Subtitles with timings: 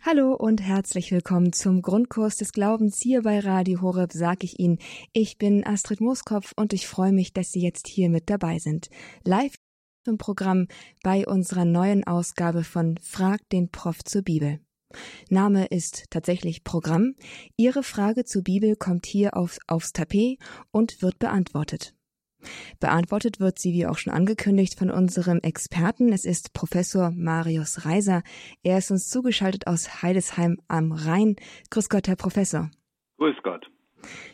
[0.00, 4.78] Hallo und herzlich willkommen zum Grundkurs des Glaubens hier bei Radio Horeb, sag ich Ihnen.
[5.12, 8.90] Ich bin Astrid Mooskopf und ich freue mich, dass Sie jetzt hier mit dabei sind.
[9.24, 9.56] Live
[10.06, 10.68] im Programm
[11.02, 14.60] bei unserer neuen Ausgabe von Frag den Prof zur Bibel.
[15.30, 17.16] Name ist tatsächlich Programm.
[17.56, 20.38] Ihre Frage zur Bibel kommt hier auf, aufs Tapet
[20.70, 21.97] und wird beantwortet.
[22.80, 26.12] Beantwortet wird sie, wie auch schon angekündigt, von unserem Experten.
[26.12, 28.22] Es ist Professor Marius Reiser.
[28.62, 31.36] Er ist uns zugeschaltet aus Heidesheim am Rhein.
[31.70, 32.70] Grüß Gott, Herr Professor.
[33.18, 33.70] Grüß Gott.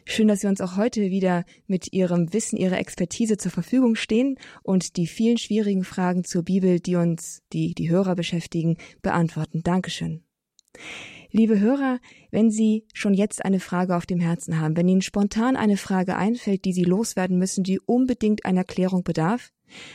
[0.05, 4.39] Schön, dass Sie uns auch heute wieder mit Ihrem Wissen, Ihrer Expertise zur Verfügung stehen
[4.63, 9.63] und die vielen schwierigen Fragen zur Bibel, die uns, die die Hörer beschäftigen, beantworten.
[9.63, 10.23] Dankeschön.
[11.37, 11.99] Liebe Hörer,
[12.31, 16.15] wenn Sie schon jetzt eine Frage auf dem Herzen haben, wenn Ihnen spontan eine Frage
[16.15, 19.51] einfällt, die Sie loswerden müssen, die unbedingt einer Klärung bedarf,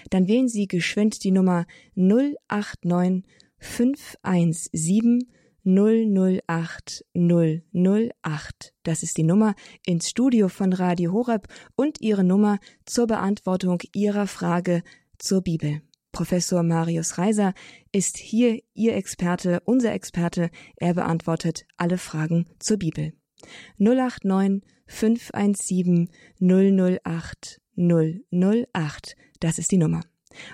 [0.10, 1.66] dann wählen Sie geschwind die Nummer
[1.96, 3.24] 089
[3.58, 5.30] 517
[5.64, 8.74] 008 008.
[8.84, 14.28] Das ist die Nummer ins Studio von Radio Horeb und Ihre Nummer zur Beantwortung Ihrer
[14.28, 14.84] Frage
[15.18, 15.84] zur Bibel.
[16.12, 17.54] Professor Marius Reiser
[17.92, 20.50] ist hier Ihr Experte, unser Experte.
[20.76, 23.14] Er beantwortet alle Fragen zur Bibel.
[23.78, 29.16] 089 517 008 008.
[29.40, 30.02] Das ist die Nummer.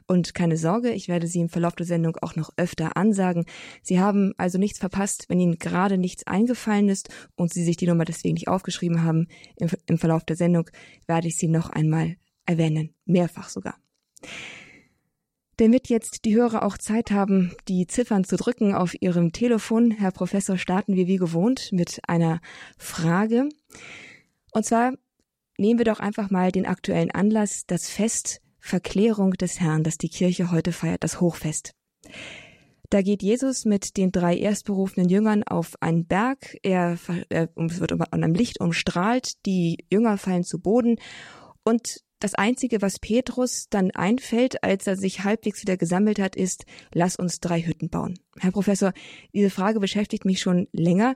[0.07, 3.45] Und keine Sorge, ich werde sie im Verlauf der Sendung auch noch öfter ansagen.
[3.81, 7.87] Sie haben also nichts verpasst, wenn Ihnen gerade nichts eingefallen ist und Sie sich die
[7.87, 9.27] Nummer deswegen nicht aufgeschrieben haben.
[9.57, 10.69] Im, im Verlauf der Sendung
[11.07, 13.75] werde ich sie noch einmal erwähnen, mehrfach sogar.
[15.57, 20.11] Damit jetzt die Hörer auch Zeit haben, die Ziffern zu drücken auf ihrem Telefon, Herr
[20.11, 22.41] Professor, starten wir wie gewohnt mit einer
[22.77, 23.47] Frage.
[24.51, 24.93] Und zwar
[25.57, 30.09] nehmen wir doch einfach mal den aktuellen Anlass, das Fest Verklärung des Herrn, das die
[30.09, 31.73] Kirche heute feiert, das Hochfest.
[32.89, 36.57] Da geht Jesus mit den drei erstberufenen Jüngern auf einen Berg.
[36.63, 36.97] Er,
[37.29, 39.45] er wird von einem Licht umstrahlt.
[39.45, 40.97] Die Jünger fallen zu Boden.
[41.63, 46.65] Und das Einzige, was Petrus dann einfällt, als er sich halbwegs wieder gesammelt hat, ist,
[46.91, 48.17] lass uns drei Hütten bauen.
[48.39, 48.93] Herr Professor,
[49.31, 51.15] diese Frage beschäftigt mich schon länger.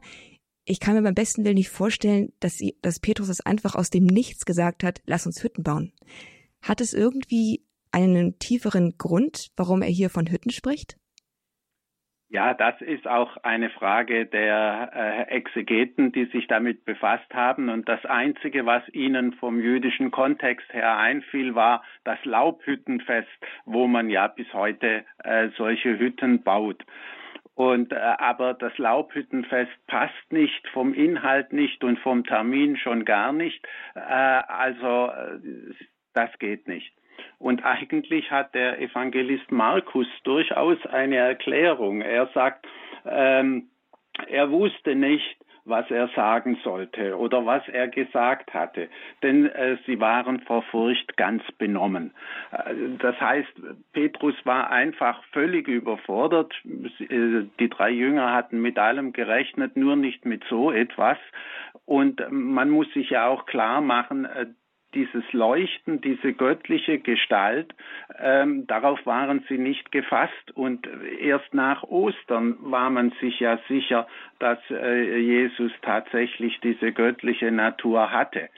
[0.65, 3.89] Ich kann mir beim besten Willen nicht vorstellen, dass, sie, dass Petrus es einfach aus
[3.89, 5.93] dem Nichts gesagt hat, lass uns Hütten bauen.
[6.61, 10.99] Hat es irgendwie einen tieferen Grund, warum er hier von Hütten spricht?
[12.31, 17.69] Ja, das ist auch eine Frage der äh, Exegeten, die sich damit befasst haben.
[17.69, 23.27] Und das Einzige, was ihnen vom jüdischen Kontext her einfiel, war das Laubhüttenfest,
[23.65, 26.85] wo man ja bis heute äh, solche Hütten baut.
[27.55, 33.33] Und äh, aber das Laubhüttenfest passt nicht vom Inhalt nicht und vom Termin schon gar
[33.33, 33.67] nicht.
[33.95, 35.39] Äh, also äh,
[36.13, 36.93] das geht nicht.
[37.39, 42.01] Und eigentlich hat der Evangelist Markus durchaus eine Erklärung.
[42.01, 42.67] Er sagt,
[43.05, 43.69] ähm,
[44.27, 45.37] er wusste nicht,
[45.69, 48.89] was er sagen sollte oder was er gesagt hatte,
[49.21, 52.11] denn äh, sie waren vor Furcht ganz benommen.
[52.51, 53.53] Äh, das heißt,
[53.93, 56.53] Petrus war einfach völlig überfordert.
[56.65, 61.17] Äh, die drei Jünger hatten mit allem gerechnet, nur nicht mit so etwas.
[61.85, 64.47] Und man muss sich ja auch klar machen, äh,
[64.93, 67.73] dieses Leuchten, diese göttliche Gestalt,
[68.19, 70.51] ähm, darauf waren sie nicht gefasst.
[70.55, 70.87] Und
[71.21, 74.07] erst nach Ostern war man sich ja sicher,
[74.39, 78.49] dass äh, Jesus tatsächlich diese göttliche Natur hatte.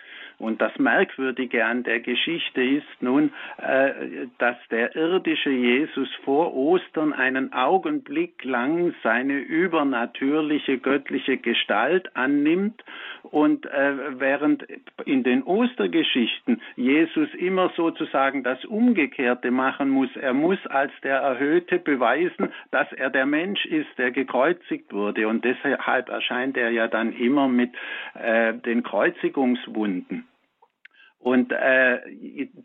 [0.41, 7.13] Und das Merkwürdige an der Geschichte ist nun, äh, dass der irdische Jesus vor Ostern
[7.13, 12.83] einen Augenblick lang seine übernatürliche göttliche Gestalt annimmt
[13.23, 14.65] und äh, während
[15.05, 21.77] in den Ostergeschichten Jesus immer sozusagen das Umgekehrte machen muss, er muss als der Erhöhte
[21.77, 25.27] beweisen, dass er der Mensch ist, der gekreuzigt wurde.
[25.27, 27.75] Und deshalb erscheint er ja dann immer mit
[28.15, 30.25] äh, den Kreuzigungswunden.
[31.21, 31.99] Und äh,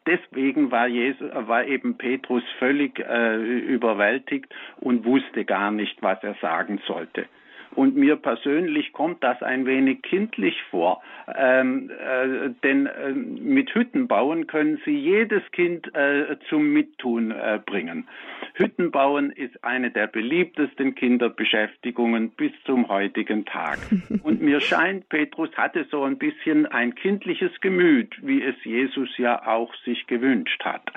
[0.07, 4.47] deswegen war, Jesus, war eben Petrus völlig äh, überwältigt
[4.81, 7.27] und wusste gar nicht, was er sagen sollte.
[7.77, 11.03] Und mir persönlich kommt das ein wenig kindlich vor,
[11.37, 17.61] ähm, äh, denn äh, mit Hütten bauen können Sie jedes Kind äh, zum Mittun äh,
[17.65, 18.09] bringen.
[18.55, 23.79] Hütten bauen ist eine der beliebtesten Kinderbeschäftigungen bis zum heutigen Tag.
[24.23, 29.47] Und mir scheint, Petrus hatte so ein bisschen ein kindliches Gemüt, wie es Jesus ja
[29.47, 30.91] auch sich gewünscht hat.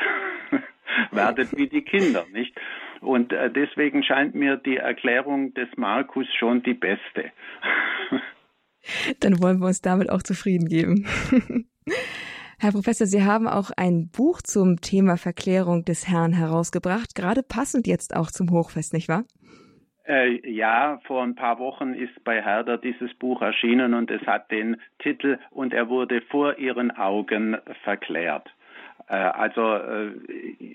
[1.11, 2.55] Werdet wie die Kinder, nicht?
[3.01, 7.31] Und äh, deswegen scheint mir die Erklärung des Markus schon die beste.
[9.19, 11.05] Dann wollen wir uns damit auch zufrieden geben.
[12.59, 17.87] Herr Professor, Sie haben auch ein Buch zum Thema Verklärung des Herrn herausgebracht, gerade passend
[17.87, 19.23] jetzt auch zum Hochfest, nicht wahr?
[20.05, 24.49] Äh, ja, vor ein paar Wochen ist bei Herder dieses Buch erschienen und es hat
[24.51, 28.49] den Titel und er wurde vor ihren Augen verklärt.
[29.07, 30.11] Äh, also äh,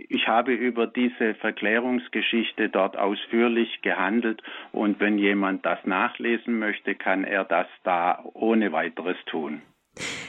[0.09, 4.43] ich habe über diese Verklärungsgeschichte dort ausführlich gehandelt
[4.73, 9.62] und wenn jemand das nachlesen möchte, kann er das da ohne weiteres tun.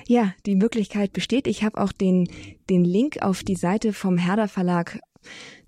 [0.07, 1.47] Ja, die Möglichkeit besteht.
[1.47, 2.29] Ich habe auch den,
[2.69, 4.99] den Link auf die Seite vom Herder Verlag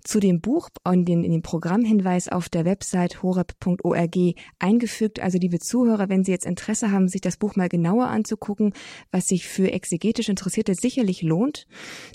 [0.04, 4.16] zu dem Buch und den, in den Programmhinweis auf der Website horeb.org
[4.58, 5.20] eingefügt.
[5.20, 8.72] Also liebe Zuhörer, wenn Sie jetzt Interesse haben, sich das Buch mal genauer anzugucken,
[9.10, 11.66] was sich für exegetisch Interessierte sicherlich lohnt,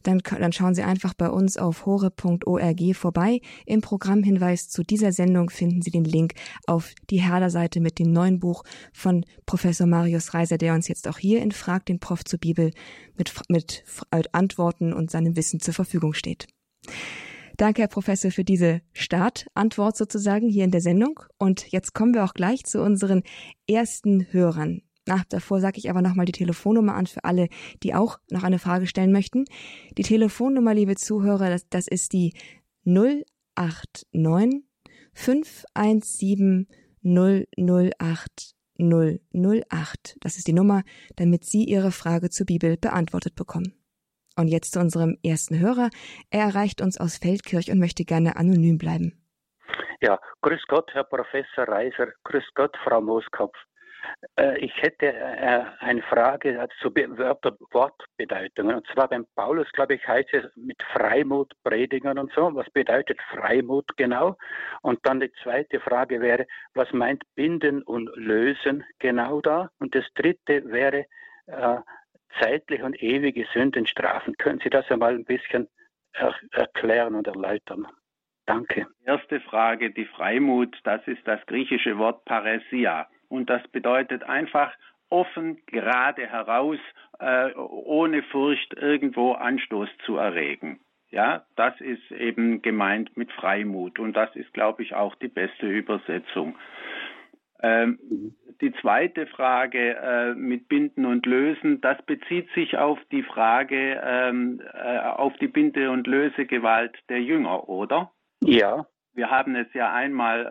[0.04, 3.42] dann, dann schauen Sie einfach bei uns auf horeb.org vorbei.
[3.66, 6.34] Im Programmhinweis zu dieser Sendung finden Sie den Link
[6.66, 11.18] auf die Herder-Seite mit dem neuen Buch von Professor Marius Reiser, der uns jetzt auch
[11.18, 12.72] hier in Frag den Prof zur Bibel
[13.18, 13.84] mit, mit
[14.32, 16.48] Antworten und seinem Wissen zur Verfügung steht.
[17.58, 21.20] Danke, Herr Professor, für diese Startantwort sozusagen hier in der Sendung.
[21.38, 23.22] Und jetzt kommen wir auch gleich zu unseren
[23.68, 24.82] ersten Hörern.
[25.06, 27.50] Nach, davor sage ich aber nochmal die Telefonnummer an für alle,
[27.84, 29.46] die auch noch eine Frage stellen möchten.
[29.98, 32.34] Die Telefonnummer, liebe Zuhörer, das, das ist die
[32.86, 34.64] 089
[35.14, 36.68] 517
[37.04, 40.18] 008 008.
[40.22, 40.84] Das ist die Nummer,
[41.18, 43.74] damit Sie Ihre Frage zur Bibel beantwortet bekommen.
[44.36, 45.90] Und jetzt zu unserem ersten Hörer.
[46.32, 49.24] Er erreicht uns aus Feldkirch und möchte gerne anonym bleiben.
[50.02, 52.08] Ja, grüß Gott, Herr Professor Reiser.
[52.24, 53.56] Grüß Gott, Frau Mooskopf.
[54.38, 58.76] Äh, ich hätte äh, eine Frage zu Wortbedeutungen.
[58.76, 62.54] Und zwar beim Paulus, glaube ich, heißt es mit Freimut predigen und so.
[62.54, 64.36] Was bedeutet Freimut genau?
[64.82, 69.70] Und dann die zweite Frage wäre, was meint binden und lösen genau da?
[69.80, 71.06] Und das dritte wäre,
[71.48, 71.78] äh,
[72.40, 74.36] zeitliche und ewige Sündenstrafen.
[74.38, 75.68] Können Sie das einmal ein bisschen
[76.14, 77.88] er erklären und erläutern?
[78.46, 78.88] Danke.
[79.06, 83.08] Erste Frage, die Freimut, das ist das griechische Wort Paresia.
[83.30, 84.74] Und das bedeutet einfach
[85.10, 86.80] offen, gerade heraus,
[87.20, 90.80] äh, ohne Furcht irgendwo Anstoß zu erregen.
[91.10, 94.00] Ja, das ist eben gemeint mit Freimut.
[94.00, 96.58] Und das ist, glaube ich, auch die beste Übersetzung.
[97.64, 98.36] Ähm, mhm.
[98.62, 104.62] Die zweite Frage äh, mit Binden und Lösen, das bezieht sich auf die Frage, ähm,
[104.74, 108.12] äh, auf die Binde- und Lösegewalt der Jünger, oder?
[108.42, 108.86] Ja.
[109.16, 110.46] Wir haben es ja einmal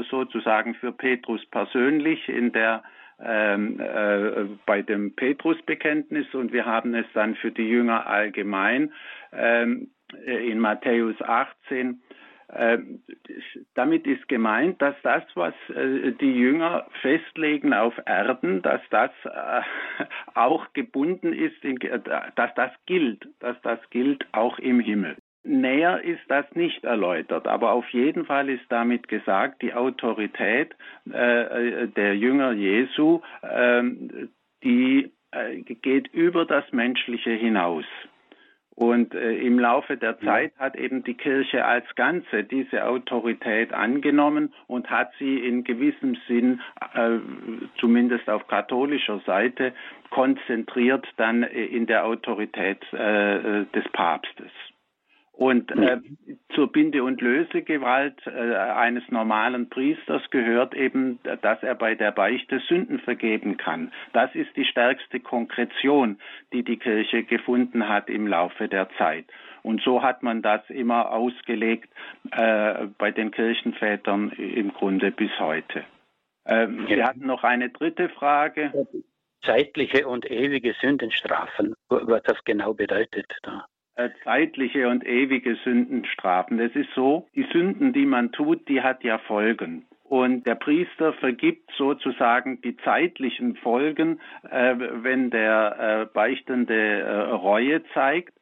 [0.00, 2.82] äh, sozusagen für Petrus persönlich in der
[3.20, 8.92] ähm, äh, bei dem Petrusbekenntnis und wir haben es dann für die Jünger allgemein
[9.32, 9.90] ähm,
[10.24, 12.00] in Matthäus 18 ähm,
[13.74, 20.04] damit ist gemeint, dass das, was äh, die Jünger festlegen auf Erden, dass das äh,
[20.34, 21.56] auch gebunden ist,
[22.36, 25.16] dass das gilt, dass das gilt auch im Himmel.
[25.44, 30.74] Näher ist das nicht erläutert, aber auf jeden Fall ist damit gesagt, die Autorität
[31.10, 34.30] äh, der Jünger Jesu, ähm,
[34.62, 35.10] die
[35.82, 37.84] geht über das Menschliche hinaus.
[38.78, 44.54] Und äh, im Laufe der Zeit hat eben die Kirche als Ganze diese Autorität angenommen
[44.68, 46.60] und hat sie in gewissem Sinn,
[46.94, 47.18] äh,
[47.80, 49.72] zumindest auf katholischer Seite,
[50.10, 54.52] konzentriert dann in der Autorität äh, des Papstes.
[55.38, 56.00] Und äh,
[56.52, 62.58] zur Binde- und Lösegewalt äh, eines normalen Priesters gehört eben, dass er bei der Beichte
[62.66, 63.92] Sünden vergeben kann.
[64.12, 66.18] Das ist die stärkste Konkretion,
[66.52, 69.26] die die Kirche gefunden hat im Laufe der Zeit.
[69.62, 71.88] Und so hat man das immer ausgelegt
[72.32, 75.84] äh, bei den Kirchenvätern im Grunde bis heute.
[76.46, 76.96] Ähm, ja.
[76.96, 78.88] Sie hatten noch eine dritte Frage.
[79.44, 83.32] Zeitliche und ewige Sündenstrafen, was das genau bedeutet.
[83.42, 83.66] Da.
[83.98, 86.60] Äh, zeitliche und ewige Sündenstrafen.
[86.60, 89.86] Es ist so, die Sünden, die man tut, die hat ja Folgen.
[90.04, 97.82] Und der Priester vergibt sozusagen die zeitlichen Folgen, äh, wenn der äh, Beichtende äh, Reue
[97.92, 98.34] zeigt.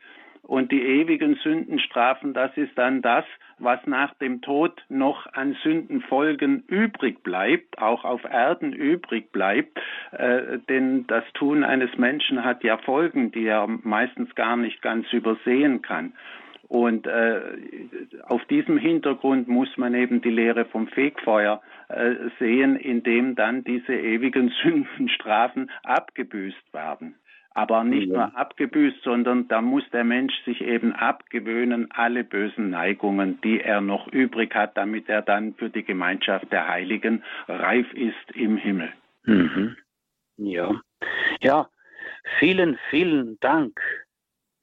[0.43, 3.25] Und die ewigen Sündenstrafen, das ist dann das,
[3.59, 9.79] was nach dem Tod noch an Sündenfolgen übrig bleibt, auch auf Erden übrig bleibt.
[10.13, 15.11] Äh, denn das Tun eines Menschen hat ja Folgen, die er meistens gar nicht ganz
[15.13, 16.13] übersehen kann.
[16.69, 17.41] Und äh,
[18.25, 23.95] auf diesem Hintergrund muss man eben die Lehre vom Fegfeuer äh, sehen, indem dann diese
[23.95, 27.15] ewigen Sündenstrafen abgebüßt werden
[27.57, 33.41] aber nicht nur abgebüßt, sondern da muss der Mensch sich eben abgewöhnen, alle bösen Neigungen,
[33.41, 38.31] die er noch übrig hat, damit er dann für die Gemeinschaft der Heiligen reif ist
[38.35, 38.93] im Himmel.
[39.25, 39.75] Mhm.
[40.37, 40.83] Ja.
[41.41, 41.71] Ja,
[42.39, 43.81] vielen, vielen Dank.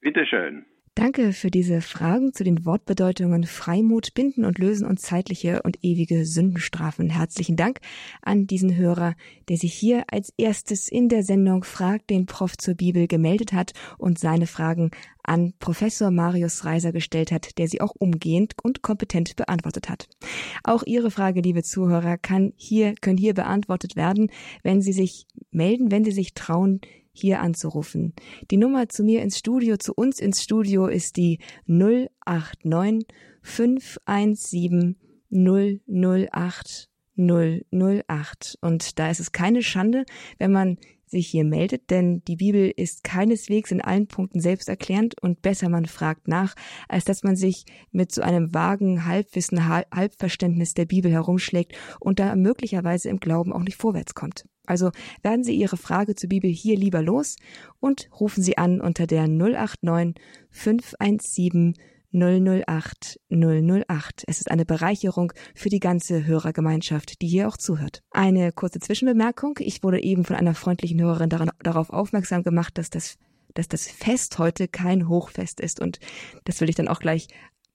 [0.00, 0.64] Bitteschön.
[0.96, 6.24] Danke für diese Fragen zu den Wortbedeutungen Freimut, Binden und Lösen und zeitliche und ewige
[6.24, 7.10] Sündenstrafen.
[7.10, 7.80] Herzlichen Dank
[8.22, 9.16] an diesen Hörer,
[9.48, 13.72] der sich hier als erstes in der Sendung Frag den Prof zur Bibel gemeldet hat
[13.98, 14.92] und seine Fragen
[15.24, 20.08] an Professor Marius Reiser gestellt hat, der sie auch umgehend und kompetent beantwortet hat.
[20.62, 24.30] Auch Ihre Frage, liebe Zuhörer, kann hier, können hier beantwortet werden,
[24.62, 26.80] wenn Sie sich melden, wenn Sie sich trauen,
[27.14, 28.12] hier anzurufen.
[28.50, 33.06] Die Nummer zu mir ins Studio, zu uns ins Studio ist die 089
[33.42, 34.96] 517
[35.30, 38.58] 008 008.
[38.60, 40.04] Und da ist es keine Schande,
[40.38, 45.42] wenn man sich hier meldet, denn die Bibel ist keineswegs in allen Punkten selbsterklärend und
[45.42, 46.54] besser man fragt nach,
[46.88, 52.34] als dass man sich mit so einem vagen Halbwissen, Halbverständnis der Bibel herumschlägt und da
[52.34, 54.44] möglicherweise im Glauben auch nicht vorwärts kommt.
[54.66, 54.90] Also
[55.22, 57.36] werden Sie Ihre Frage zur Bibel hier lieber los
[57.80, 60.14] und rufen Sie an unter der 089
[60.50, 61.74] 517
[62.14, 64.24] 008 008.
[64.26, 68.02] Es ist eine Bereicherung für die ganze Hörergemeinschaft, die hier auch zuhört.
[68.10, 69.58] Eine kurze Zwischenbemerkung.
[69.58, 73.16] Ich wurde eben von einer freundlichen Hörerin daran, darauf aufmerksam gemacht, dass das
[73.54, 75.80] dass das Fest heute kein Hochfest ist.
[75.80, 76.00] Und
[76.44, 77.28] das will ich dann auch gleich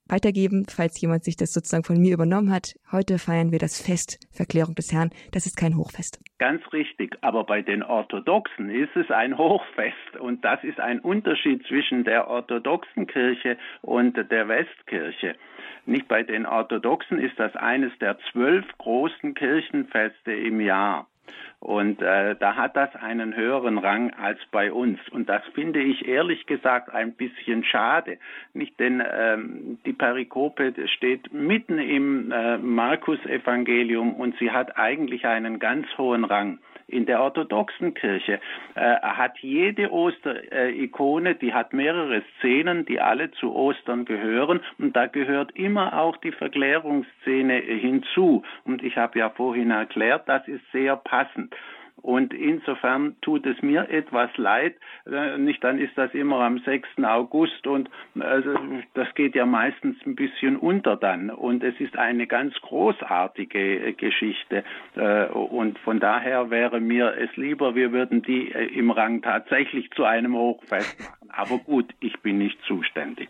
[0.09, 2.75] weitergeben, falls jemand sich das sozusagen von mir übernommen hat.
[2.91, 5.11] Heute feiern wir das Fest Verklärung des Herrn.
[5.31, 6.19] Das ist kein Hochfest.
[6.37, 7.17] Ganz richtig.
[7.21, 10.17] Aber bei den Orthodoxen ist es ein Hochfest.
[10.19, 15.35] Und das ist ein Unterschied zwischen der orthodoxen Kirche und der Westkirche.
[15.85, 21.07] Nicht bei den Orthodoxen ist das eines der zwölf großen Kirchenfeste im Jahr.
[21.59, 24.97] Und äh, da hat das einen höheren Rang als bei uns.
[25.09, 28.17] Und das finde ich ehrlich gesagt ein bisschen schade.
[28.53, 35.59] Nicht, denn ähm, die Perikope steht mitten im äh, Markus-Evangelium und sie hat eigentlich einen
[35.59, 36.59] ganz hohen Rang
[36.89, 38.39] in der orthodoxen Kirche
[38.75, 45.07] äh, hat jede Osterikone, die hat mehrere Szenen, die alle zu Ostern gehören und da
[45.07, 48.43] gehört immer auch die Verklärungsszene hinzu.
[48.65, 51.55] Und ich habe ja vorhin erklärt, das ist sehr passend.
[52.01, 54.75] Und insofern tut es mir etwas leid,
[55.05, 56.87] äh, nicht dann ist das immer am 6.
[57.03, 57.89] August und
[58.19, 58.55] also
[58.93, 61.29] das geht ja meistens ein bisschen unter dann.
[61.29, 64.63] Und es ist eine ganz großartige äh, Geschichte.
[64.95, 70.03] Äh, und von daher wäre mir es lieber, wir würden die im Rang tatsächlich zu
[70.03, 71.29] einem Hochfest machen.
[71.31, 73.29] Aber gut, ich bin nicht zuständig.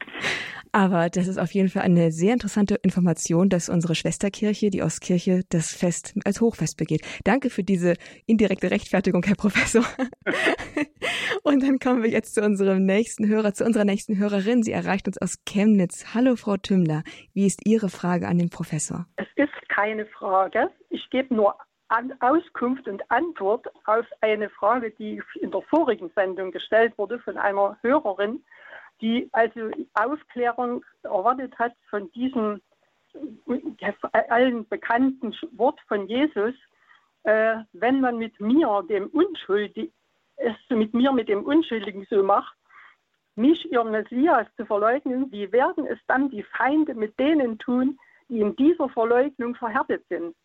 [0.72, 5.44] Aber das ist auf jeden Fall eine sehr interessante Information, dass unsere Schwesterkirche, die Ostkirche,
[5.50, 7.02] das Fest als Hochfest begeht.
[7.24, 7.96] Danke für diese
[8.28, 9.84] indirekte Rechtfertigung, Herr Professor.
[11.44, 14.64] Und dann kommen wir jetzt zu unserem nächsten Hörer, zu unserer nächsten Hörerin.
[14.64, 16.14] Sie erreicht uns aus Chemnitz.
[16.14, 17.04] Hallo, Frau Tümmler.
[17.34, 19.06] Wie ist Ihre Frage an den Professor?
[19.16, 20.70] Es ist keine Frage.
[20.90, 21.56] Ich gebe nur
[21.90, 27.38] an Auskunft und Antwort auf eine Frage, die in der vorigen Sendung gestellt wurde von
[27.38, 28.44] einer Hörerin,
[29.02, 32.62] die also Aufklärung erwartet hat von diesem
[34.30, 36.54] allen bekannten Wort von Jesus,
[37.24, 39.12] äh, wenn man mit mir, dem
[40.38, 42.56] es mit mir, mit dem Unschuldigen so macht,
[43.36, 47.98] mich, ihr Messias, zu verleugnen, wie werden es dann die Feinde mit denen tun,
[48.28, 50.36] die in dieser Verleugnung verhärtet sind?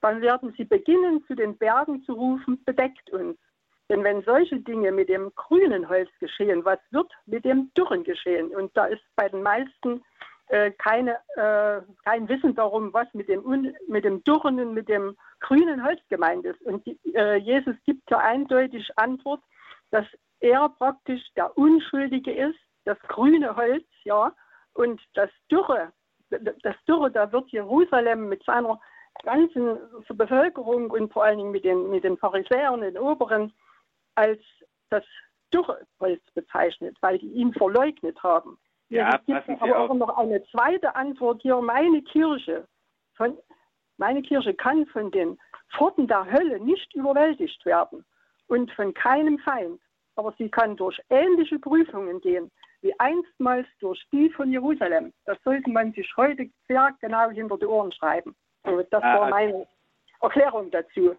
[0.00, 3.36] dann werden sie beginnen, zu den Bergen zu rufen, bedeckt uns.
[3.88, 8.54] Denn wenn solche Dinge mit dem grünen Holz geschehen, was wird mit dem dürren geschehen?
[8.54, 10.02] Und da ist bei den meisten
[10.48, 15.16] äh, keine, äh, kein Wissen darum, was mit dem, mit dem dürren und mit dem
[15.40, 16.60] grünen Holz gemeint ist.
[16.62, 19.40] Und äh, Jesus gibt ja eindeutig Antwort,
[19.90, 20.06] dass
[20.40, 24.32] er praktisch der Unschuldige ist, das grüne Holz, ja,
[24.74, 25.92] und das Dürre,
[26.30, 28.80] das Dürre, da wird Jerusalem mit seiner
[29.24, 29.78] ganzen
[30.08, 33.52] Bevölkerung und vor allen Dingen mit den, mit den Pharisäern, den Oberen,
[34.14, 34.40] als
[34.90, 35.04] das
[35.52, 38.58] Dürreholz bezeichnet, weil die ihn verleugnet haben.
[38.90, 41.60] Ja, es gibt aber auch noch eine zweite Antwort hier.
[41.60, 42.66] Meine Kirche,
[43.14, 43.36] von,
[43.98, 45.38] meine Kirche kann von den
[45.76, 48.04] Pforten der Hölle nicht überwältigt werden
[48.46, 49.80] und von keinem Feind.
[50.16, 52.50] Aber sie kann durch ähnliche Prüfungen gehen,
[52.80, 55.12] wie einstmals durch die von Jerusalem.
[55.26, 58.34] Das sollte man sich heute sehr genau hinter die Ohren schreiben.
[58.64, 59.66] Das war ah, meine
[60.20, 61.16] Erklärung dazu.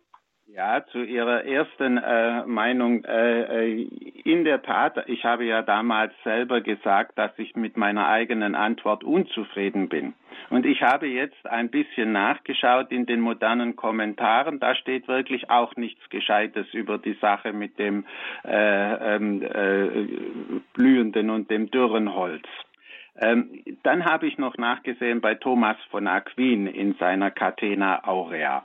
[0.55, 3.03] Ja, zu Ihrer ersten äh, Meinung.
[3.05, 3.87] Äh, äh,
[4.23, 9.03] in der Tat, ich habe ja damals selber gesagt, dass ich mit meiner eigenen Antwort
[9.03, 10.13] unzufrieden bin.
[10.49, 14.59] Und ich habe jetzt ein bisschen nachgeschaut in den modernen Kommentaren.
[14.59, 18.05] Da steht wirklich auch nichts Gescheites über die Sache mit dem
[18.43, 20.07] äh, ähm, äh,
[20.73, 22.47] blühenden und dem dürren Holz.
[23.19, 28.63] Ähm, dann habe ich noch nachgesehen bei Thomas von Aquin in seiner Catena Aurea.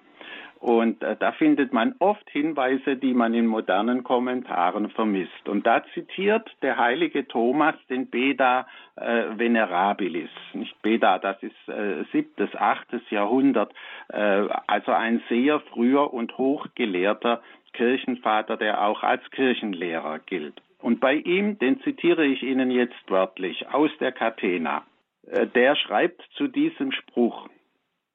[0.64, 5.46] Und äh, da findet man oft Hinweise, die man in modernen Kommentaren vermisst.
[5.46, 8.66] Und da zitiert der heilige Thomas den Beda
[8.96, 10.30] äh, Venerabilis.
[10.54, 13.74] Nicht Beda, das ist äh, siebtes, achtes Jahrhundert,
[14.08, 17.42] äh, also ein sehr früher und hochgelehrter
[17.74, 20.62] Kirchenvater, der auch als Kirchenlehrer gilt.
[20.80, 24.82] Und bei ihm, den zitiere ich Ihnen jetzt wörtlich aus der Catena,
[25.26, 27.50] äh, der schreibt zu diesem Spruch,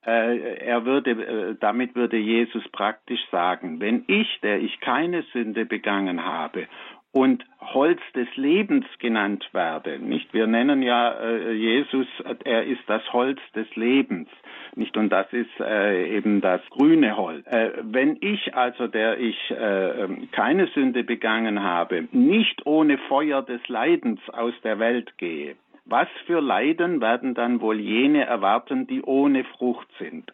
[0.08, 6.24] er würde, äh, damit würde Jesus praktisch sagen, wenn ich, der ich keine Sünde begangen
[6.24, 6.66] habe
[7.12, 10.32] und Holz des Lebens genannt werde, nicht?
[10.32, 12.06] Wir nennen ja äh, Jesus,
[12.44, 14.28] er ist das Holz des Lebens,
[14.76, 14.96] nicht?
[14.96, 17.46] Und das ist äh, eben das grüne Holz.
[17.46, 23.42] Äh, wenn ich also, der ich äh, ähm, keine Sünde begangen habe, nicht ohne Feuer
[23.42, 25.56] des Leidens aus der Welt gehe,
[25.90, 30.32] was für Leiden werden dann wohl jene erwarten, die ohne Frucht sind?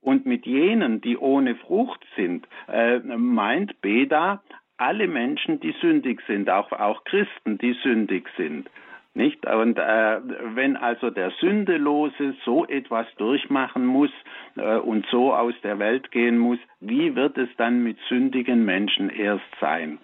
[0.00, 4.42] Und mit jenen, die ohne Frucht sind, äh, meint Beda
[4.78, 8.70] alle Menschen, die sündig sind, auch, auch Christen, die sündig sind.
[9.14, 9.44] Nicht?
[9.46, 10.20] Und äh,
[10.54, 14.12] wenn also der Sündelose so etwas durchmachen muss
[14.56, 19.10] äh, und so aus der Welt gehen muss, wie wird es dann mit sündigen Menschen
[19.10, 19.98] erst sein?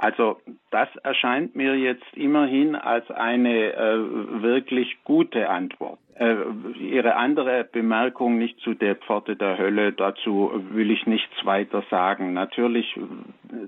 [0.00, 0.38] Also
[0.70, 5.98] das erscheint mir jetzt immerhin als eine äh, wirklich gute Antwort.
[6.14, 6.36] Äh,
[6.80, 12.32] Ihre andere Bemerkung nicht zu der Pforte der Hölle, dazu will ich nichts weiter sagen.
[12.32, 12.98] Natürlich,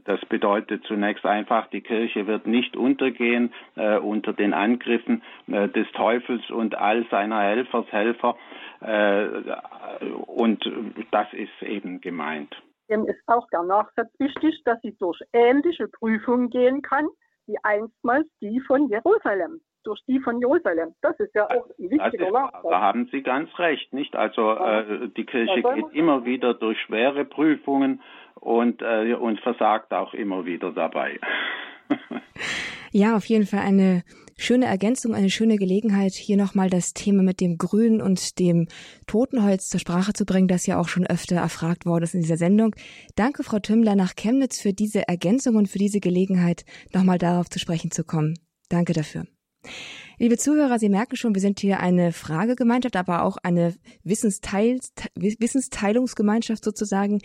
[0.06, 5.86] das bedeutet zunächst einfach, die Kirche wird nicht untergehen äh, unter den Angriffen äh, des
[5.92, 8.38] Teufels und all seiner Helfershelfer.
[8.80, 9.26] Äh,
[10.28, 10.64] und
[11.10, 12.56] das ist eben gemeint
[12.92, 17.08] dem ist auch der Nachsatz wichtig, dass sie durch ähnliche Prüfungen gehen kann,
[17.46, 19.60] wie einstmals die von Jerusalem.
[19.84, 20.94] Durch die von Jerusalem.
[21.00, 22.62] Das ist ja auch ein wichtiger ist, Nachsatz.
[22.70, 24.14] Da haben Sie ganz recht, nicht?
[24.14, 28.00] Also äh, die Kirche geht immer wieder durch schwere Prüfungen
[28.36, 31.18] und, äh, und versagt auch immer wieder dabei.
[32.92, 34.04] ja, auf jeden Fall eine
[34.36, 38.68] schöne Ergänzung, eine schöne Gelegenheit, hier nochmal das Thema mit dem Grün und dem
[39.06, 42.36] Totenholz zur Sprache zu bringen, das ja auch schon öfter erfragt worden ist in dieser
[42.36, 42.74] Sendung.
[43.14, 47.58] Danke, Frau Tümmler nach Chemnitz für diese Ergänzung und für diese Gelegenheit, nochmal darauf zu
[47.58, 48.38] sprechen zu kommen.
[48.68, 49.24] Danke dafür.
[50.22, 54.78] Liebe Zuhörer, Sie merken schon, wir sind hier eine Fragegemeinschaft, aber auch eine Wissensteil
[55.16, 57.18] Wissensteilungsgemeinschaft sozusagen.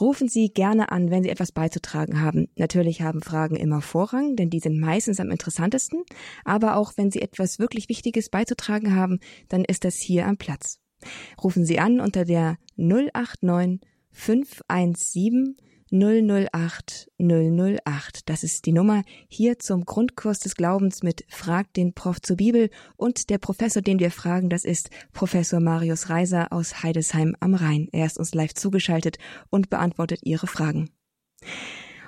[0.00, 2.46] Rufen Sie gerne an, wenn Sie etwas beizutragen haben.
[2.54, 6.04] Natürlich haben Fragen immer Vorrang, denn die sind meistens am interessantesten.
[6.44, 10.78] Aber auch wenn Sie etwas wirklich Wichtiges beizutragen haben, dann ist das hier am Platz.
[11.42, 13.80] Rufen Sie an unter der 089
[14.12, 15.56] 517
[15.90, 18.28] 008 008.
[18.28, 22.70] Das ist die Nummer hier zum Grundkurs des Glaubens mit Frag den Prof zur Bibel
[22.96, 27.88] und der Professor, den wir fragen, das ist Professor Marius Reiser aus Heidesheim am Rhein.
[27.92, 29.18] Er ist uns live zugeschaltet
[29.50, 30.90] und beantwortet Ihre Fragen.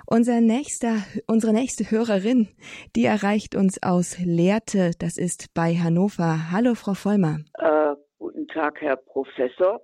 [0.06, 0.96] Unser nächster,
[1.28, 2.48] unsere nächste Hörerin,
[2.96, 6.50] die erreicht uns aus Lehrte, das ist bei Hannover.
[6.50, 7.38] Hallo, Frau Vollmer.
[7.54, 9.80] Äh, guten Tag, Herr Professor.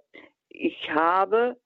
[0.48, 1.56] Ich habe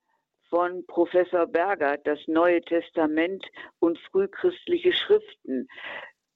[0.51, 3.43] von Professor Berger, das Neue Testament
[3.79, 5.67] und frühchristliche Schriften.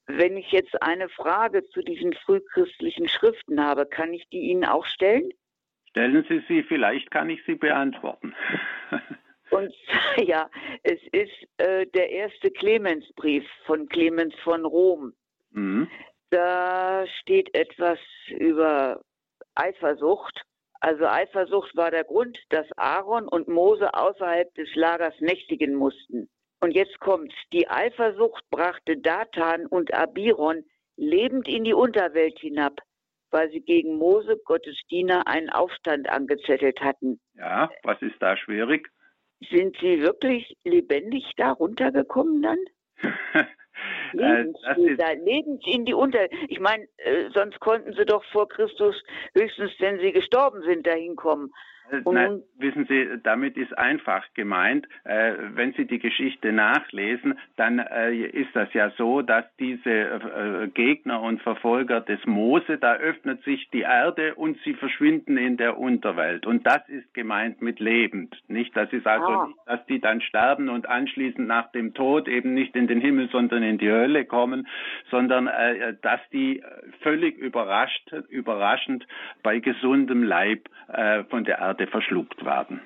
[0.06, 4.86] Wenn ich jetzt eine Frage zu diesen frühchristlichen Schriften habe, kann ich die Ihnen auch
[4.86, 5.28] stellen?
[5.90, 8.34] Stellen Sie sie, vielleicht kann ich sie beantworten.
[9.50, 9.72] Und
[10.16, 10.50] ja,
[10.82, 15.12] es ist äh, der erste Clemensbrief von Clemens von Rom.
[15.50, 15.88] Mhm.
[16.30, 17.98] Da steht etwas
[18.28, 19.00] über
[19.54, 20.44] Eifersucht
[20.80, 26.28] also Eifersucht war der Grund, dass Aaron und Mose außerhalb des Lagers nächtigen mussten.
[26.60, 27.34] Und jetzt kommt's.
[27.52, 30.64] Die Eifersucht brachte Datan und Abiron
[30.96, 32.80] lebend in die Unterwelt hinab,
[33.30, 37.20] weil sie gegen Mose, Gottes Diener, einen Aufstand angezettelt hatten.
[37.34, 38.88] Ja, was ist da schwierig?
[39.50, 42.58] Sind sie wirklich lebendig da runtergekommen dann?
[44.12, 46.30] Lebensbilder, äh, lebens in die Unter.
[46.48, 48.94] Ich meine, äh, sonst konnten sie doch vor Christus
[49.34, 51.52] höchstens, wenn sie gestorben sind, dahin kommen.
[51.90, 57.78] Äh, nein, wissen Sie, damit ist einfach gemeint, äh, wenn Sie die Geschichte nachlesen, dann
[57.78, 63.42] äh, ist das ja so, dass diese äh, Gegner und Verfolger des Mose, da öffnet
[63.44, 66.46] sich die Erde und sie verschwinden in der Unterwelt.
[66.46, 68.36] Und das ist gemeint mit lebend.
[68.48, 69.46] Nicht, das ist also ah.
[69.46, 73.28] nicht, dass die dann sterben und anschließend nach dem Tod eben nicht in den Himmel,
[73.30, 74.66] sondern in die Hölle kommen,
[75.10, 76.62] sondern äh, dass die
[77.00, 79.06] völlig überrascht, überraschend
[79.42, 82.80] bei gesundem Leib äh, von der Erde Erde verschluckt werden.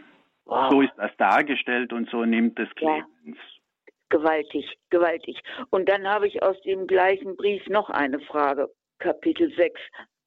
[0.46, 0.70] Wow.
[0.70, 3.06] So ist das dargestellt und so nimmt es Clemens.
[3.24, 3.92] Ja.
[4.08, 5.40] Gewaltig, gewaltig.
[5.70, 9.80] Und dann habe ich aus dem gleichen Brief noch eine Frage, Kapitel 6.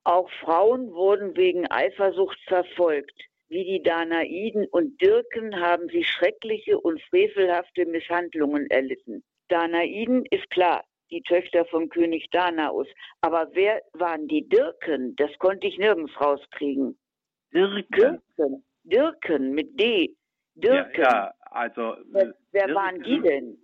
[0.06, 3.20] Auch Frauen wurden wegen Eifersucht verfolgt.
[3.50, 9.24] wie die Danaiden und Dirken haben sie schreckliche und frevelhafte Misshandlungen erlitten.
[9.48, 12.88] Danaiden ist klar, die Töchter vom König Danaus.
[13.22, 15.16] Aber wer waren die Dirken?
[15.18, 16.98] Das konnte ich nirgends rauskriegen.
[17.54, 18.22] Dirken?
[18.38, 20.16] Dirken, Dirken mit D.
[20.56, 21.02] Dirken.
[21.02, 21.98] Ja, ja also.
[22.12, 22.76] Wer, wer Dirken.
[22.76, 23.58] waren die denn?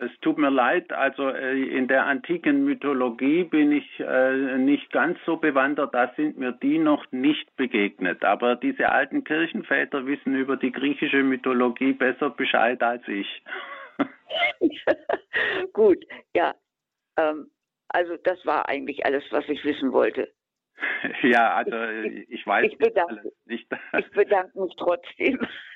[0.00, 5.18] Es tut mir leid, also äh, in der antiken Mythologie bin ich äh, nicht ganz
[5.24, 8.22] so bewandert, da sind mir die noch nicht begegnet.
[8.22, 13.42] Aber diese alten Kirchenväter wissen über die griechische Mythologie besser Bescheid als ich.
[15.72, 16.04] Gut,
[16.34, 16.54] ja.
[17.16, 17.50] Ähm,
[17.88, 20.30] also das war eigentlich alles, was ich wissen wollte.
[21.22, 23.68] Ja, also ich, ich weiß ich bedanke, nicht.
[23.98, 25.38] Ich bedanke mich trotzdem.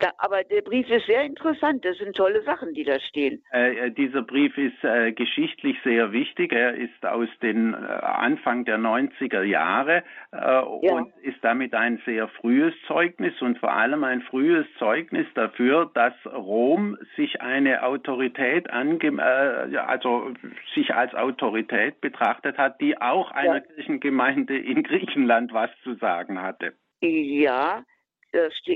[0.00, 1.84] Da, aber der Brief ist sehr interessant.
[1.84, 3.42] Das sind tolle Sachen, die da stehen.
[3.52, 6.52] Äh, äh dieser Brief ist äh, geschichtlich sehr wichtig.
[6.52, 10.62] Er ist aus den äh, Anfang der 90er Jahre äh, ja.
[10.62, 16.14] und ist damit ein sehr frühes Zeugnis und vor allem ein frühes Zeugnis dafür, dass
[16.24, 20.32] Rom sich eine Autorität ange äh, also
[20.74, 23.60] sich als Autorität betrachtet hat, die auch einer ja.
[23.60, 26.72] Kirchengemeinde in Griechenland was zu sagen hatte.
[27.02, 27.84] Ja,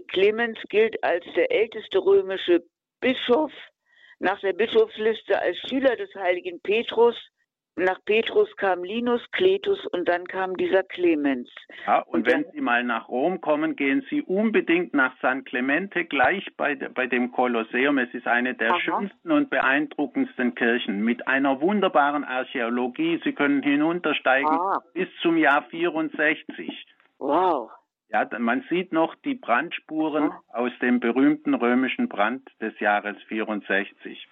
[0.09, 2.63] Clemens gilt als der älteste römische
[3.01, 3.53] Bischof,
[4.19, 7.17] nach der Bischofsliste als Schüler des heiligen Petrus.
[7.77, 11.51] Nach Petrus kam Linus, Kletus und dann kam dieser Clemens.
[11.87, 16.05] Ja, und, und wenn Sie mal nach Rom kommen, gehen Sie unbedingt nach San Clemente
[16.05, 17.99] gleich bei, bei dem Kolosseum.
[17.99, 18.81] Es ist eine der Aha.
[18.81, 23.21] schönsten und beeindruckendsten Kirchen mit einer wunderbaren Archäologie.
[23.25, 24.81] Sie können hinuntersteigen ah.
[24.93, 26.87] bis zum Jahr 64.
[27.19, 27.73] Wow.
[28.15, 34.29] Ja, man sieht noch die Brandspuren aus dem berühmten römischen Brand des Jahres 64.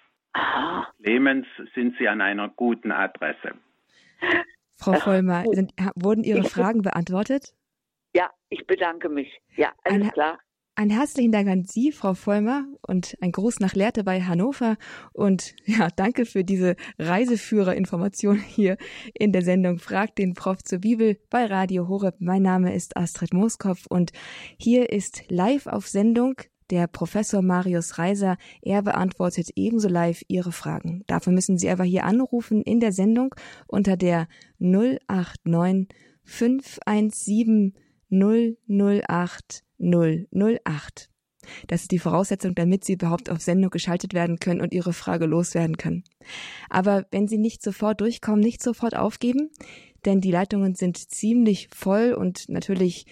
[1.01, 3.55] Clemens sind Sie an einer guten Adresse.
[4.77, 7.53] Frau Vollmer, sind, wurden Ihre Fragen beantwortet?
[8.15, 9.41] Ja, ich bedanke mich.
[9.57, 10.39] Ja, alles Ein, klar.
[10.75, 14.77] Ein herzlichen Dank an Sie, Frau Vollmer, und ein Gruß nach Lehrte bei Hannover.
[15.11, 18.77] Und ja, danke für diese Reiseführerinformation hier
[19.13, 22.15] in der Sendung Frag den Prof zur Bibel bei Radio Horeb.
[22.17, 24.13] Mein Name ist Astrid Mooskopf und
[24.57, 28.37] hier ist live auf Sendung der Professor Marius Reiser.
[28.63, 31.03] Er beantwortet ebenso live Ihre Fragen.
[31.05, 33.35] Dafür müssen Sie aber hier anrufen in der Sendung
[33.67, 35.87] unter der 089
[36.23, 37.75] 517
[38.09, 41.09] 008 008.
[41.67, 45.25] Das ist die Voraussetzung, damit Sie überhaupt auf Sendung geschaltet werden können und Ihre Frage
[45.25, 46.03] loswerden können.
[46.69, 49.49] Aber wenn Sie nicht sofort durchkommen, nicht sofort aufgeben,
[50.05, 53.05] denn die Leitungen sind ziemlich voll und natürlich,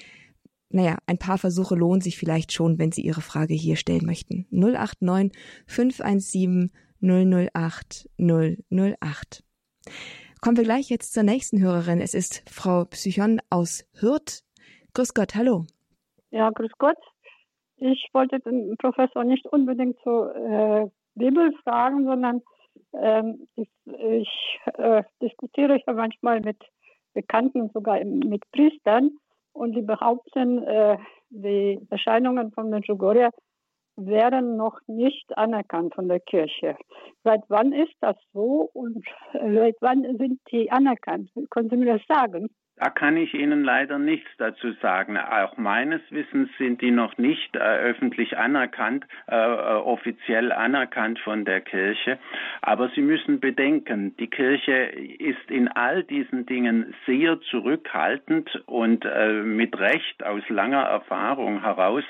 [0.70, 4.48] naja, ein paar Versuche lohnen sich vielleicht schon, wenn Sie Ihre Frage hier stellen möchten.
[4.52, 6.72] 089 517
[7.02, 9.44] 008 008.
[10.42, 12.02] Kommen wir gleich jetzt zur nächsten Hörerin.
[12.02, 14.44] Es ist Frau Psychon aus Hürth.
[14.94, 15.66] Grüß Gott, hallo.
[16.32, 16.98] Ja, grüß Gott.
[17.78, 22.42] Ich wollte den Professor nicht unbedingt zur äh, Bibel fragen, sondern
[22.94, 26.58] ähm, ich, ich äh, diskutiere ja manchmal mit
[27.14, 29.12] Bekannten, sogar mit Priestern,
[29.54, 30.98] und die behaupten, äh,
[31.30, 33.30] die Erscheinungen von Medjugorje
[33.98, 36.78] wären noch nicht anerkannt von der Kirche.
[37.24, 41.30] Seit wann ist das so und äh, seit wann sind die anerkannt?
[41.50, 42.50] Können Sie mir das sagen?
[42.78, 45.16] Da kann ich Ihnen leider nichts dazu sagen.
[45.16, 51.46] Auch meines Wissens sind die noch nicht äh, öffentlich anerkannt, äh, äh, offiziell anerkannt von
[51.46, 52.18] der Kirche.
[52.64, 59.44] Aber Sie müssen bedenken, die Kirche ist in all diesen Dingen sehr zurückhaltend und äh,
[59.44, 62.04] mit Recht aus langer Erfahrung heraus.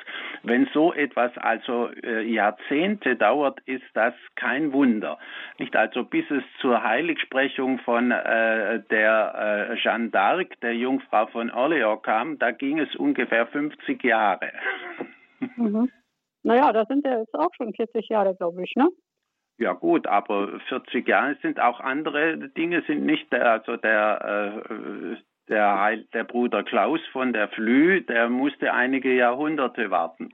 [0.43, 5.19] Wenn so etwas also äh, Jahrzehnte dauert, ist das kein Wunder.
[5.57, 12.01] Nicht also bis es zur Heiligsprechung von äh, der Jeanne d'Arc der Jungfrau von Orleans
[12.03, 14.51] kam, da ging es ungefähr 50 Jahre.
[15.55, 15.89] Mhm.
[16.43, 18.89] Naja, das sind ja jetzt auch schon 40 Jahre, glaube ich, ne?
[19.57, 25.15] Ja gut, aber 40 Jahre sind auch andere Dinge, sind nicht der, also der, äh,
[25.49, 30.31] der, Heil, der Bruder Klaus von der Flü, der musste einige Jahrhunderte warten.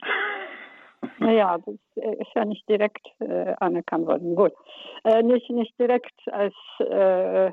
[1.20, 4.36] Naja, das ist ja nicht direkt äh, anerkannt worden.
[4.36, 4.54] Gut.
[5.04, 7.52] Äh, nicht, nicht direkt als äh,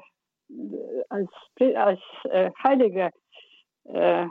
[1.09, 1.30] als,
[1.74, 3.11] als äh, Heilige
[3.85, 4.26] äh,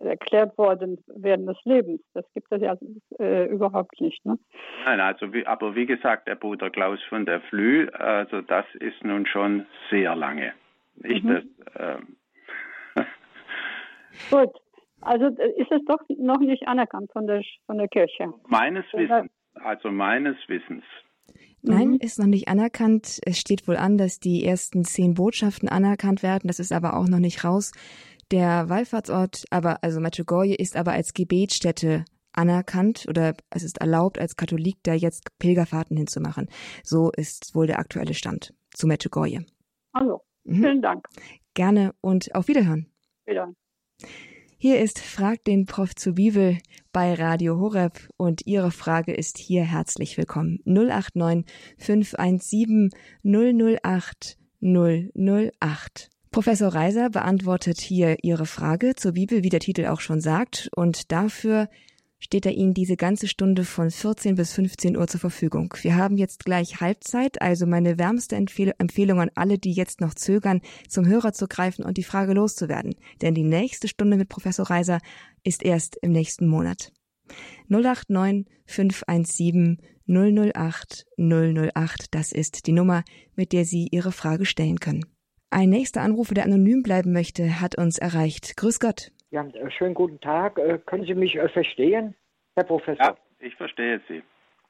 [0.00, 2.00] erklärt worden während des Lebens.
[2.14, 2.76] Das gibt es ja
[3.18, 4.24] äh, überhaupt nicht.
[4.24, 4.38] Ne?
[4.84, 9.02] Nein, also wie, aber wie gesagt, der Bruder Klaus von der Flü, also das ist
[9.04, 10.52] nun schon sehr lange.
[10.96, 11.54] Nicht mhm.
[11.74, 12.16] das, ähm
[14.30, 14.54] Gut,
[15.00, 18.32] also äh, ist es doch noch nicht anerkannt von der, von der Kirche.
[18.48, 20.84] Meines Wissens, also meines Wissens.
[21.68, 21.96] Nein, mhm.
[21.96, 23.20] ist noch nicht anerkannt.
[23.24, 26.46] Es steht wohl an, dass die ersten zehn Botschaften anerkannt werden.
[26.46, 27.72] Das ist aber auch noch nicht raus.
[28.30, 34.36] Der Wallfahrtsort, aber also Medjugorje ist aber als Gebetsstätte anerkannt oder es ist erlaubt, als
[34.36, 36.48] Katholik da jetzt Pilgerfahrten hinzumachen.
[36.82, 39.44] So ist wohl der aktuelle Stand zu Medjugorje.
[39.92, 40.54] Also, mhm.
[40.54, 41.06] vielen Dank.
[41.54, 42.86] Gerne und auf Wiederhören.
[43.26, 43.52] Wieder.
[44.58, 46.56] Hier ist Frag den Prof zur Bibel
[46.90, 50.60] bei Radio Horeb und Ihre Frage ist hier herzlich willkommen.
[50.64, 51.44] 089
[51.76, 52.88] 517
[53.22, 56.10] 008 008.
[56.30, 61.12] Professor Reiser beantwortet hier Ihre Frage zur Bibel, wie der Titel auch schon sagt, und
[61.12, 61.68] dafür
[62.18, 65.74] steht er Ihnen diese ganze Stunde von 14 bis 15 Uhr zur Verfügung.
[65.82, 70.60] Wir haben jetzt gleich Halbzeit, also meine wärmste Empfehlung an alle, die jetzt noch zögern,
[70.88, 72.94] zum Hörer zu greifen und die Frage loszuwerden.
[73.22, 75.00] Denn die nächste Stunde mit Professor Reiser
[75.44, 76.92] ist erst im nächsten Monat.
[77.68, 83.02] 089 517 008 008, das ist die Nummer,
[83.34, 85.04] mit der Sie Ihre Frage stellen können.
[85.50, 88.56] Ein nächster Anrufer, der anonym bleiben möchte, hat uns erreicht.
[88.56, 89.12] Grüß Gott.
[89.30, 90.58] Ja, äh, schönen guten Tag.
[90.58, 92.14] Äh, können Sie mich äh, verstehen,
[92.54, 93.04] Herr Professor?
[93.04, 94.22] Ja, ich verstehe Sie.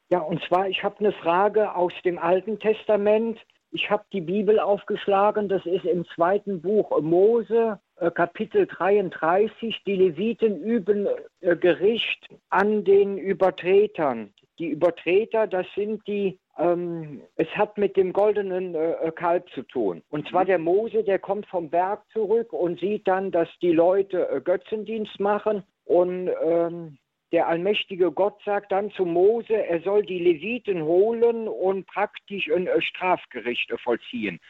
[0.09, 3.39] Ja, und zwar, ich habe eine Frage aus dem Alten Testament.
[3.73, 7.81] Ich habe die Bibel aufgeschlagen, das ist im zweiten Buch Mose,
[8.15, 9.83] Kapitel 33.
[9.85, 11.09] Die Leviten üben
[11.41, 14.33] Gericht an den Übertretern.
[14.61, 20.03] Die Übertreter, das sind die ähm, es hat mit dem goldenen äh, Kalb zu tun.
[20.09, 20.47] Und zwar mhm.
[20.47, 25.21] der Mose, der kommt vom Berg zurück und sieht dann, dass die Leute äh, Götzendienst
[25.21, 25.63] machen.
[25.85, 26.99] Und ähm,
[27.33, 32.67] der allmächtige Gott sagt dann zu Mose, er soll die Leviten holen und praktisch ein
[32.67, 34.41] äh, Strafgericht äh, vollziehen.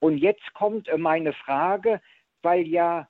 [0.00, 2.00] Und jetzt kommt äh, meine Frage,
[2.42, 3.08] weil ja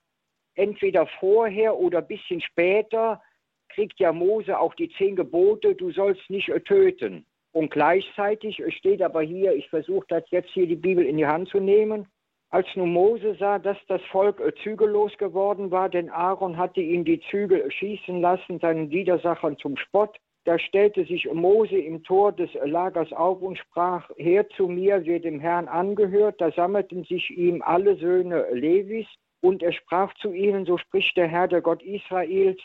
[0.55, 3.23] entweder vorher oder ein bisschen später
[3.69, 7.27] kriegt ja Mose auch die zehn Gebote, du sollst nicht äh, töten.
[7.57, 11.49] Und gleichzeitig steht aber hier, ich versuche das jetzt hier die Bibel in die Hand
[11.49, 12.07] zu nehmen,
[12.51, 17.19] als nun Mose sah, dass das Volk zügellos geworden war, denn Aaron hatte ihn die
[17.31, 23.11] Zügel schießen lassen, seinen Widersachern zum Spott, da stellte sich Mose im Tor des Lagers
[23.15, 26.39] auf und sprach, her zu mir, wer dem Herrn angehört.
[26.43, 29.07] Da sammelten sich ihm alle Söhne Levis.
[29.41, 32.61] Und er sprach zu ihnen, so spricht der Herr, der Gott Israels,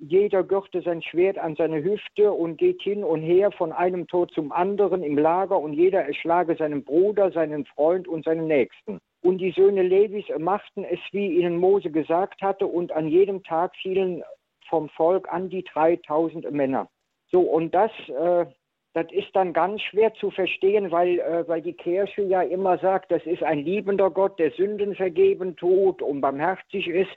[0.00, 4.32] jeder gürte sein Schwert an seine Hüfte und geht hin und her von einem Tod
[4.32, 8.98] zum anderen im Lager und jeder erschlage seinen Bruder, seinen Freund und seinen Nächsten.
[9.22, 13.76] Und die Söhne Levis machten es, wie ihnen Mose gesagt hatte, und an jedem Tag
[13.76, 14.22] fielen
[14.68, 16.88] vom Volk an die 3000 Männer.
[17.30, 18.46] So, und das äh,
[18.92, 23.12] das ist dann ganz schwer zu verstehen, weil, äh, weil die Kirche ja immer sagt,
[23.12, 27.10] das ist ein liebender Gott, der Sünden vergeben tut und barmherzig ist.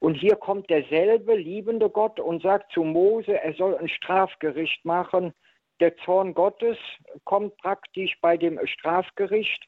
[0.00, 5.32] Und hier kommt derselbe liebende Gott und sagt zu Mose, er soll ein Strafgericht machen.
[5.80, 6.76] Der Zorn Gottes
[7.24, 9.64] kommt praktisch bei dem Strafgericht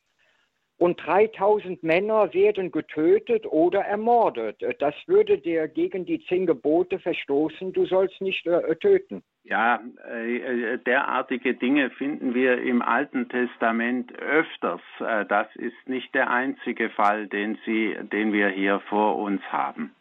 [0.80, 4.64] und 3000 Männer werden getötet oder ermordet.
[4.78, 9.22] Das würde der gegen die zehn Gebote verstoßen, du sollst nicht äh, töten.
[9.44, 14.80] Ja, äh, derartige Dinge finden wir im Alten Testament öfters.
[15.00, 19.94] Äh, das ist nicht der einzige Fall, den, Sie, den wir hier vor uns haben.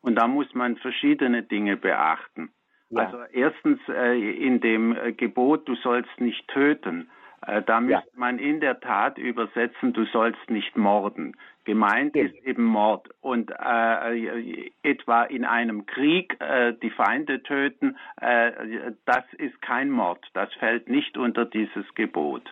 [0.00, 2.50] Und da muss man verschiedene Dinge beachten.
[2.90, 3.02] Ja.
[3.02, 7.10] Also erstens äh, in dem Gebot, du sollst nicht töten
[7.46, 8.18] äh, da müsste ja.
[8.18, 11.36] man in der Tat übersetzen, du sollst nicht morden.
[11.64, 12.24] Gemeint ja.
[12.24, 13.08] ist eben Mord.
[13.20, 20.26] Und äh, etwa in einem Krieg äh, die Feinde töten, äh, das ist kein Mord.
[20.34, 22.42] Das fällt nicht unter dieses Gebot.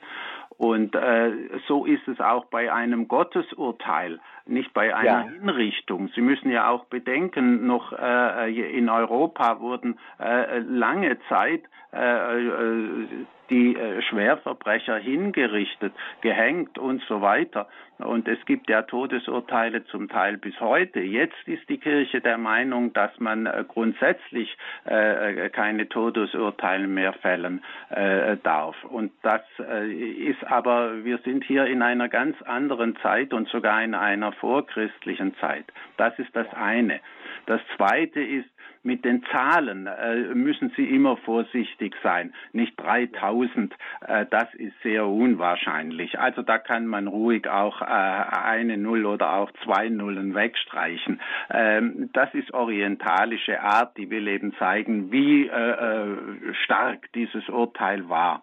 [0.59, 1.33] Und äh,
[1.67, 5.29] so ist es auch bei einem Gottesurteil, nicht bei einer ja.
[5.29, 6.09] Hinrichtung.
[6.15, 11.86] Sie müssen ja auch bedenken, noch äh, in Europa wurden äh, lange Zeit äh, äh,
[13.49, 17.69] die äh, Schwerverbrecher hingerichtet, gehängt und so weiter.
[17.99, 21.01] Und es gibt ja Todesurteile zum Teil bis heute.
[21.01, 24.55] Jetzt ist die Kirche der Meinung, dass man grundsätzlich
[24.85, 27.65] keine Todesurteile mehr fällen
[28.43, 28.77] darf.
[28.85, 29.41] Und das
[29.89, 35.35] ist aber, wir sind hier in einer ganz anderen Zeit und sogar in einer vorchristlichen
[35.37, 35.65] Zeit.
[35.97, 37.01] Das ist das eine.
[37.47, 38.51] Das zweite ist,
[38.87, 42.33] mit den Zahlen äh, müssen Sie immer vorsichtig sein.
[42.53, 43.75] Nicht 3000,
[44.07, 46.19] äh, das ist sehr unwahrscheinlich.
[46.19, 51.21] Also da kann man ruhig auch äh, eine Null oder auch zwei Nullen wegstreichen.
[51.51, 58.09] Ähm, das ist orientalische Art, die will eben zeigen, wie äh, äh, stark dieses Urteil
[58.09, 58.43] war.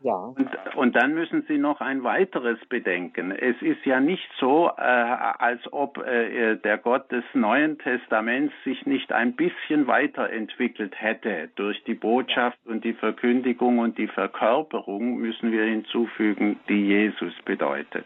[0.00, 0.14] Ja.
[0.14, 3.32] Und, und, dann müssen Sie noch ein weiteres bedenken.
[3.32, 8.86] Es ist ja nicht so, äh, als ob äh, der Gott des Neuen Testaments sich
[8.86, 11.50] nicht ein bisschen weiterentwickelt hätte.
[11.56, 18.04] Durch die Botschaft und die Verkündigung und die Verkörperung müssen wir hinzufügen, die Jesus bedeutet.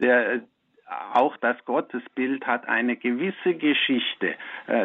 [0.00, 0.42] Der,
[1.14, 4.34] auch das Gottesbild hat eine gewisse Geschichte.
[4.66, 4.84] Äh,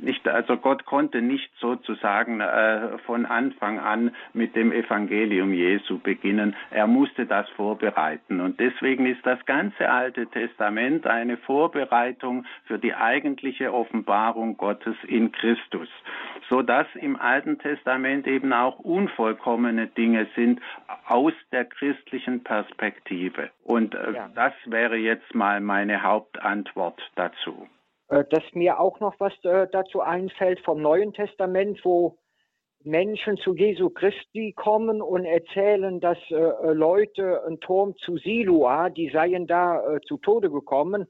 [0.00, 6.54] nicht, also Gott konnte nicht sozusagen äh, von Anfang an mit dem Evangelium Jesu beginnen.
[6.70, 8.40] Er musste das vorbereiten.
[8.40, 15.32] Und deswegen ist das ganze Alte Testament eine Vorbereitung für die eigentliche Offenbarung Gottes in
[15.32, 15.88] Christus.
[16.48, 20.60] So dass im Alten Testament eben auch unvollkommene Dinge sind
[21.06, 23.50] aus der christlichen Perspektive.
[23.64, 24.30] Und äh, ja.
[24.34, 27.68] das wäre jetzt mal meine Hauptantwort dazu.
[28.08, 32.18] Äh, dass mir auch noch was äh, dazu einfällt vom Neuen Testament, wo
[32.84, 39.48] Menschen zu Jesu Christi kommen und erzählen, dass Leute einen Turm zu Siloa, die seien
[39.48, 41.08] da zu Tode gekommen.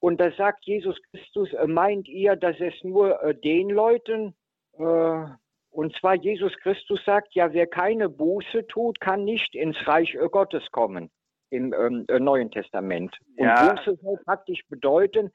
[0.00, 4.34] Und da sagt Jesus Christus, meint ihr, dass es nur den Leuten,
[4.72, 10.68] und zwar Jesus Christus sagt, ja, wer keine Buße tut, kann nicht ins Reich Gottes
[10.72, 11.10] kommen
[11.54, 13.16] im ähm, äh, Neuen Testament.
[13.36, 13.72] Und ja.
[13.72, 15.30] Buße soll praktisch bedeuten,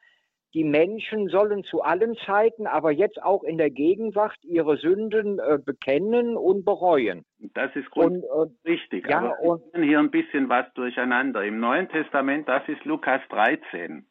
[0.53, 5.59] die Menschen sollen zu allen Zeiten, aber jetzt auch in der Gegenwart, ihre Sünden äh,
[5.63, 7.23] bekennen und bereuen.
[7.53, 9.07] Das ist und, äh, richtig.
[9.07, 11.43] Ja, aber wir und, hier ein bisschen was durcheinander.
[11.43, 14.05] Im Neuen Testament, das ist Lukas 13.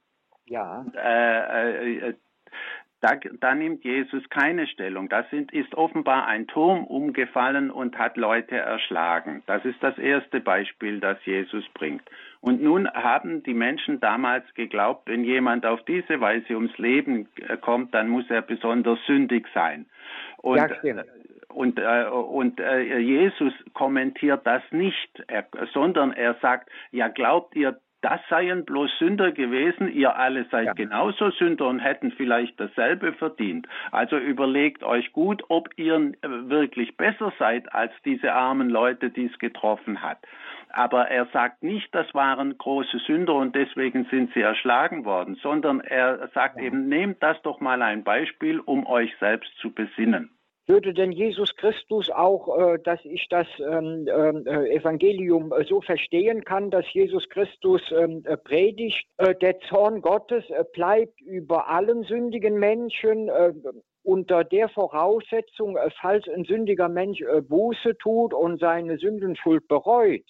[0.46, 0.86] Ja.
[0.94, 2.14] Äh, äh,
[3.00, 5.08] da, da, nimmt Jesus keine Stellung.
[5.08, 9.42] Das sind, ist offenbar ein Turm umgefallen und hat Leute erschlagen.
[9.46, 12.02] Das ist das erste Beispiel, das Jesus bringt.
[12.40, 17.56] Und nun haben die Menschen damals geglaubt, wenn jemand auf diese Weise ums Leben äh,
[17.56, 19.86] kommt, dann muss er besonders sündig sein.
[20.38, 21.04] Und, ja, äh,
[21.48, 27.78] und, äh, und äh, Jesus kommentiert das nicht, er, sondern er sagt, ja glaubt ihr
[28.00, 30.72] das seien bloß Sünder gewesen, ihr alle seid ja.
[30.72, 33.66] genauso Sünder und hätten vielleicht dasselbe verdient.
[33.90, 39.38] Also überlegt euch gut, ob ihr wirklich besser seid als diese armen Leute, die es
[39.38, 40.18] getroffen hat.
[40.70, 45.80] Aber er sagt nicht, das waren große Sünder und deswegen sind sie erschlagen worden, sondern
[45.80, 46.64] er sagt ja.
[46.64, 50.30] eben, nehmt das doch mal ein Beispiel, um euch selbst zu besinnen
[50.68, 56.44] würde denn Jesus Christus auch, äh, dass ich das ähm, äh, Evangelium äh, so verstehen
[56.44, 59.06] kann, dass Jesus Christus ähm, äh, predigt,
[59.40, 63.30] der Zorn Gottes bleibt über allen sündigen Menschen
[64.02, 70.24] unter der Voraussetzung, falls ein sündiger Mensch Buße tut und seine Sündenschuld bereut,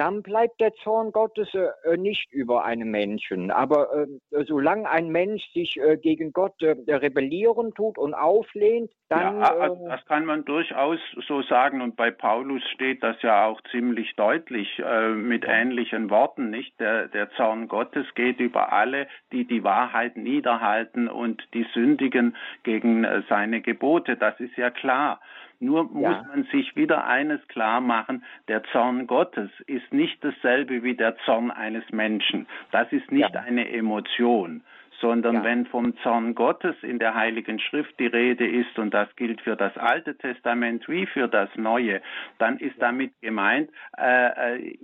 [0.00, 3.50] dann bleibt der Zorn Gottes äh, nicht über einem Menschen.
[3.50, 9.40] Aber äh, solange ein Mensch sich äh, gegen Gott äh, rebellieren tut und auflehnt, dann.
[9.40, 11.82] Ja, also das kann man durchaus so sagen.
[11.82, 16.80] Und bei Paulus steht das ja auch ziemlich deutlich äh, mit ähnlichen Worten, nicht?
[16.80, 23.04] Der, der Zorn Gottes geht über alle, die die Wahrheit niederhalten und die sündigen gegen
[23.04, 24.16] äh, seine Gebote.
[24.16, 25.20] Das ist ja klar.
[25.60, 26.24] Nur muss ja.
[26.28, 31.50] man sich wieder eines klar machen, der Zorn Gottes ist nicht dasselbe wie der Zorn
[31.50, 32.46] eines Menschen.
[32.72, 33.40] Das ist nicht ja.
[33.40, 34.62] eine Emotion
[35.00, 35.44] sondern ja.
[35.44, 39.56] wenn vom Zorn Gottes in der Heiligen Schrift die Rede ist, und das gilt für
[39.56, 42.02] das Alte Testament wie für das Neue,
[42.38, 44.76] dann ist damit gemeint, äh, äh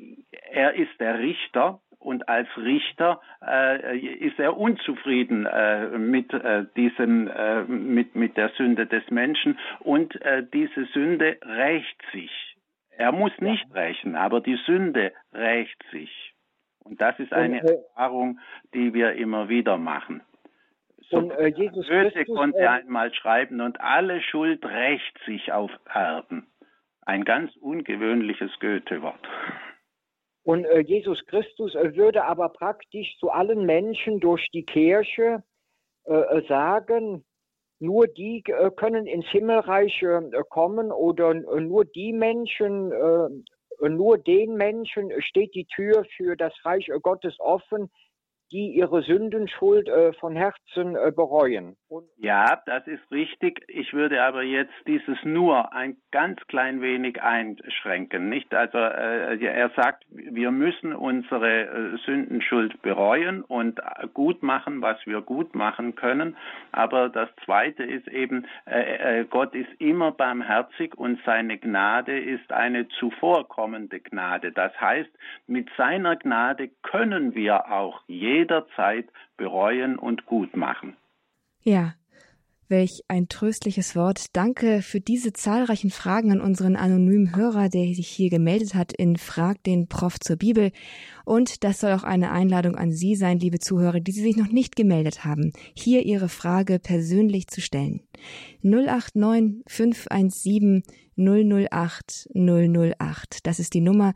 [0.51, 7.29] er ist der Richter und als Richter äh, ist er unzufrieden äh, mit äh, diesem
[7.29, 12.31] äh, mit mit der Sünde des Menschen und äh, diese Sünde rächt sich.
[12.91, 16.33] Er muss nicht rächen, aber die Sünde rächt sich.
[16.85, 18.39] Und das ist eine und, äh, Erfahrung,
[18.73, 20.23] die wir immer wieder machen.
[21.11, 25.53] So, und, äh, Jesus Goethe Christus, konnte äh, einmal schreiben, und alle Schuld rächt sich
[25.53, 26.47] auf Erden.
[27.05, 29.29] Ein ganz ungewöhnliches Goethe-Wort.
[30.47, 35.43] Und äh, Jesus Christus äh, würde aber praktisch zu allen Menschen durch die Kirche
[36.05, 37.25] äh, äh sagen,
[37.81, 42.93] nur die äh, können ins Himmelreich äh, kommen oder nur die Menschen,
[43.81, 47.91] nur den Menschen steht die Tür für das Reich Gottes offen,
[48.53, 51.77] die ihre Sündenschuld äh, von Herzen äh, bereuen.
[51.89, 53.65] Und ja, das ist richtig.
[53.69, 58.29] Ich würde aber jetzt dieses nur ein ganz klein wenig einschränken.
[58.29, 58.55] Nicht?
[58.55, 63.81] Also äh, er sagt, wir müssen unsere äh, Sündenschuld bereuen und
[64.15, 66.37] gut machen, was wir gut machen können.
[66.73, 72.53] Aber das Zweite ist eben, äh, äh, Gott ist immer barmherzig und seine Gnade ist
[72.53, 74.53] eine zuvorkommende Gnade.
[74.53, 75.11] Das heißt,
[75.47, 80.97] mit seiner Gnade können wir auch je jederzeit bereuen und gut machen.
[81.63, 81.95] Ja,
[82.69, 84.35] Welch ein tröstliches Wort.
[84.37, 89.17] Danke für diese zahlreichen Fragen an unseren anonymen Hörer, der sich hier gemeldet hat in
[89.17, 90.73] Frag den Prof zur Bibel.
[91.25, 94.49] Und das soll auch eine Einladung an Sie sein, liebe Zuhörer, die Sie sich noch
[94.49, 98.01] nicht gemeldet haben, hier Ihre Frage persönlich zu stellen.
[98.63, 100.83] 089 517
[101.17, 103.47] 008 008.
[103.47, 104.13] Das ist die Nummer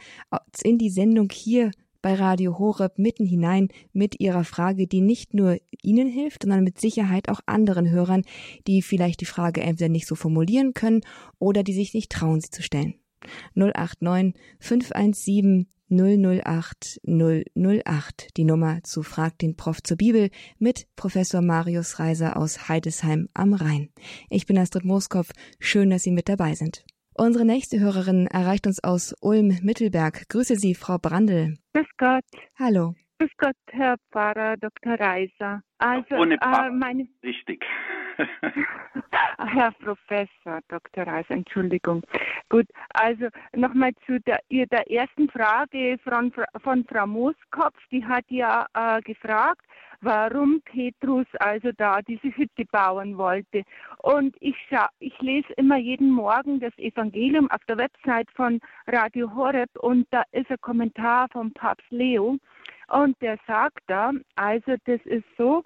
[0.64, 1.70] in die Sendung hier
[2.02, 6.80] bei Radio Horeb mitten hinein mit Ihrer Frage, die nicht nur Ihnen hilft, sondern mit
[6.80, 8.22] Sicherheit auch anderen Hörern,
[8.66, 11.02] die vielleicht die Frage entweder nicht so formulieren können
[11.38, 12.94] oder die sich nicht trauen, sie zu stellen.
[13.54, 21.98] 089 517 008 008, die Nummer zu Frag den Prof zur Bibel mit Professor Marius
[21.98, 23.90] Reiser aus Heidesheim am Rhein.
[24.28, 26.84] Ich bin Astrid Mooskopf, schön, dass Sie mit dabei sind.
[27.22, 30.26] Unsere nächste Hörerin erreicht uns aus Ulm-Mittelberg.
[30.30, 31.58] Grüße Sie, Frau Brandl.
[31.74, 32.24] Grüß Gott.
[32.58, 32.94] Hallo.
[33.18, 34.98] Grüß Gott, Herr Pfarrer Dr.
[34.98, 35.62] Reiser.
[35.76, 36.68] Also, Ohne Pfarrer.
[36.68, 37.06] Äh, meine...
[37.22, 37.62] Richtig.
[39.38, 41.06] Herr Professor Dr.
[41.06, 42.02] Reiser, Entschuldigung.
[42.48, 42.64] Gut,
[42.94, 47.76] also nochmal zu der, der ersten Frage von, von Frau Mooskopf.
[47.90, 49.66] Die hat ja äh, gefragt,
[50.00, 53.62] warum Petrus also da diese Hütte bauen wollte.
[53.98, 54.56] Und ich,
[54.98, 60.22] ich lese immer jeden Morgen das Evangelium auf der Website von Radio Horeb und da
[60.32, 62.38] ist ein Kommentar vom Papst Leo
[62.88, 65.64] und der sagt da, also das ist so,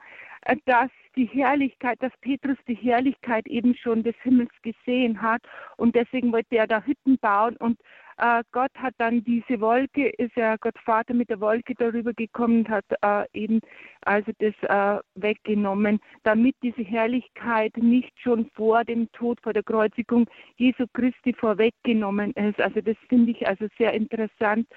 [0.66, 5.42] dass die Herrlichkeit, dass Petrus die Herrlichkeit eben schon des Himmels gesehen hat
[5.76, 7.78] und deswegen wollte er da Hütten bauen und
[8.18, 12.58] äh, Gott hat dann diese Wolke, ist ja Gott Vater mit der Wolke darüber gekommen
[12.58, 13.60] und hat äh, eben
[14.02, 20.28] also das äh, weggenommen, damit diese Herrlichkeit nicht schon vor dem Tod, vor der Kreuzigung
[20.56, 22.60] Jesu Christi vorweggenommen ist.
[22.60, 24.68] Also das finde ich also sehr interessant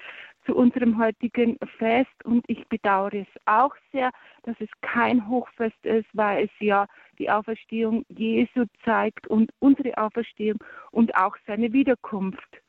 [0.48, 4.10] zu unserem heutigen Fest und ich bedauere es auch sehr,
[4.44, 6.86] dass es kein Hochfest ist, weil es ja
[7.18, 10.58] die Auferstehung Jesu zeigt und unsere Auferstehung
[10.90, 12.62] und auch seine Wiederkunft.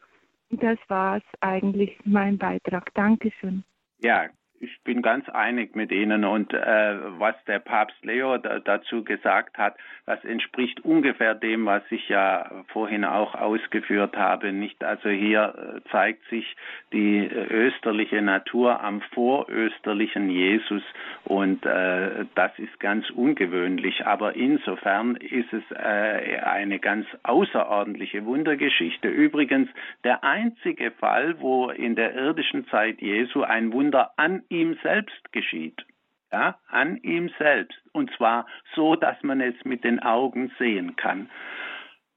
[0.49, 2.93] Das war es eigentlich, mein Beitrag.
[2.95, 3.63] Dankeschön.
[4.03, 4.25] Ja,
[4.61, 9.57] ich bin ganz einig mit Ihnen und äh, was der Papst Leo da, dazu gesagt
[9.57, 14.51] hat, das entspricht ungefähr dem, was ich ja vorhin auch ausgeführt habe.
[14.51, 15.53] Nicht also hier
[15.85, 16.55] äh, zeigt sich
[16.91, 20.83] die äh, österliche Natur am vorösterlichen Jesus
[21.23, 24.05] und äh, das ist ganz ungewöhnlich.
[24.05, 29.07] Aber insofern ist es äh, eine ganz außerordentliche Wundergeschichte.
[29.07, 29.69] Übrigens
[30.03, 35.85] der einzige Fall, wo in der irdischen Zeit Jesu ein Wunder an ihm selbst geschieht.
[36.31, 37.79] Ja, an ihm selbst.
[37.91, 38.45] Und zwar
[38.75, 41.29] so, dass man es mit den Augen sehen kann.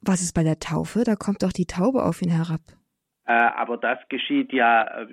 [0.03, 1.05] Was ist bei der Taufe?
[1.05, 2.61] Da kommt doch die Taube auf ihn herab.
[3.33, 5.07] Äh, aber das geschieht ja, äh,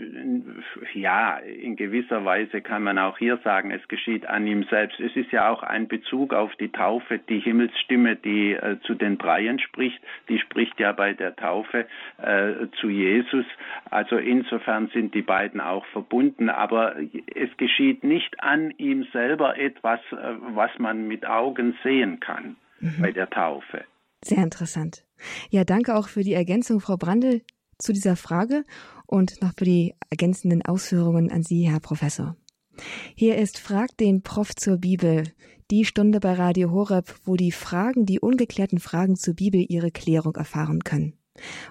[0.94, 5.00] ja, in gewisser Weise kann man auch hier sagen, es geschieht an ihm selbst.
[5.00, 9.18] Es ist ja auch ein Bezug auf die Taufe, die Himmelsstimme, die äh, zu den
[9.18, 11.86] Dreien spricht, die spricht ja bei der Taufe
[12.18, 13.46] äh, zu Jesus.
[13.90, 20.02] Also insofern sind die beiden auch verbunden, aber es geschieht nicht an ihm selber etwas,
[20.12, 23.02] äh, was man mit Augen sehen kann mhm.
[23.02, 23.86] bei der Taufe.
[24.22, 25.06] Sehr interessant.
[25.52, 27.44] Ja, danke auch für die Ergänzung, Frau Brandl
[27.80, 28.64] zu dieser Frage
[29.06, 32.36] und noch für die ergänzenden Ausführungen an Sie, Herr Professor.
[33.16, 35.24] Hier ist Frag den Prof zur Bibel,
[35.72, 40.36] die Stunde bei Radio Horeb, wo die Fragen, die ungeklärten Fragen zur Bibel ihre Klärung
[40.36, 41.14] erfahren können.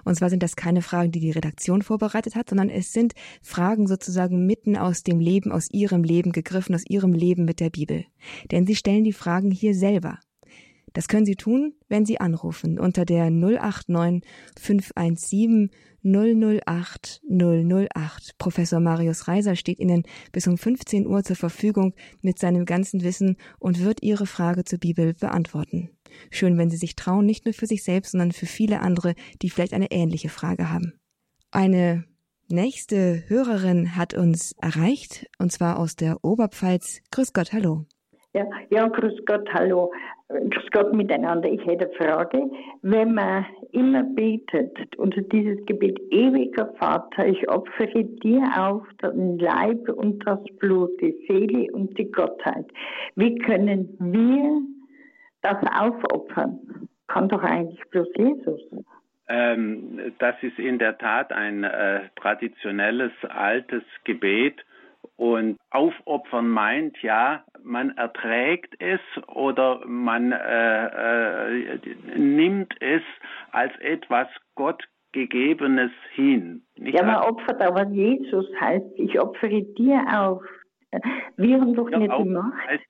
[0.03, 3.87] Und zwar sind das keine Fragen, die die Redaktion vorbereitet hat, sondern es sind Fragen
[3.87, 8.05] sozusagen mitten aus dem Leben, aus ihrem Leben gegriffen, aus ihrem Leben mit der Bibel.
[8.51, 10.19] Denn sie stellen die Fragen hier selber.
[10.93, 14.23] Das können Sie tun, wenn Sie anrufen unter der 089
[14.59, 15.69] 517
[16.03, 18.37] 008 008.
[18.37, 23.37] Professor Marius Reiser steht Ihnen bis um 15 Uhr zur Verfügung mit seinem ganzen Wissen
[23.59, 25.89] und wird Ihre Frage zur Bibel beantworten.
[26.31, 29.49] Schön, wenn Sie sich trauen, nicht nur für sich selbst, sondern für viele andere, die
[29.49, 30.93] vielleicht eine ähnliche Frage haben.
[31.51, 32.05] Eine
[32.47, 37.01] nächste Hörerin hat uns erreicht, und zwar aus der Oberpfalz.
[37.11, 37.85] Grüß Gott, hallo.
[38.33, 39.91] Ja, ja, grüß Gott, hallo.
[40.27, 41.49] Grüß Gott miteinander.
[41.49, 42.51] Ich hätte eine Frage.
[42.83, 49.89] Wenn man immer betet, und dieses Gebet, ewiger Vater, ich opfere dir auf den Leib
[49.89, 52.67] und das Blut, die Seele und die Gottheit.
[53.15, 54.61] Wie können wir
[55.41, 56.87] das aufopfern?
[57.07, 58.61] Kann doch eigentlich bloß Jesus.
[59.27, 64.63] Ähm, das ist in der Tat ein äh, traditionelles, altes Gebet
[65.15, 71.79] und aufopfern meint ja, man erträgt es oder man äh, äh,
[72.15, 73.01] nimmt es
[73.51, 76.63] als etwas Gottgegebenes hin.
[76.77, 80.43] Nicht ja, man opfert aber Jesus, heißt, ich opfere dir auf.
[81.37, 82.67] Wir haben doch nicht die Macht.
[82.67, 82.83] Heißt,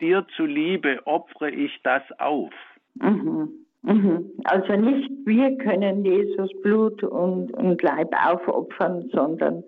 [0.00, 2.52] dir zuliebe opfere ich das auf.
[2.94, 3.48] Mhm.
[3.82, 4.30] Mhm.
[4.44, 9.62] Also nicht wir können Jesus Blut und, und Leib aufopfern, sondern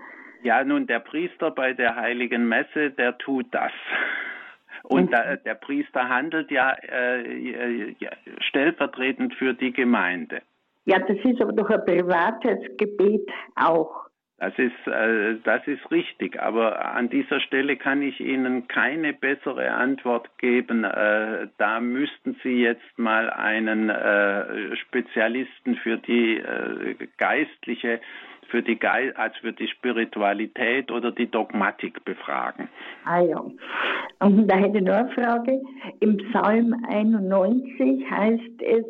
[0.47, 3.73] ja, nun, der Priester bei der heiligen Messe, der tut das.
[4.85, 7.95] Und der, der Priester handelt ja äh,
[8.39, 10.43] stellvertretend für die Gemeinde.
[10.85, 14.07] Ja, das ist aber doch ein privates Gebet auch.
[14.39, 19.73] Das ist, äh, das ist richtig, aber an dieser Stelle kann ich Ihnen keine bessere
[19.73, 20.85] Antwort geben.
[20.85, 26.41] Äh, da müssten Sie jetzt mal einen äh, Spezialisten für die
[27.17, 28.01] geistliche
[28.49, 32.69] für die Ge als für die Spiritualität oder die Dogmatik befragen.
[33.05, 33.45] Ah ja.
[34.21, 35.61] Und da hätte ich noch eine Frage.
[36.01, 38.85] Im Psalm 91 heißt es,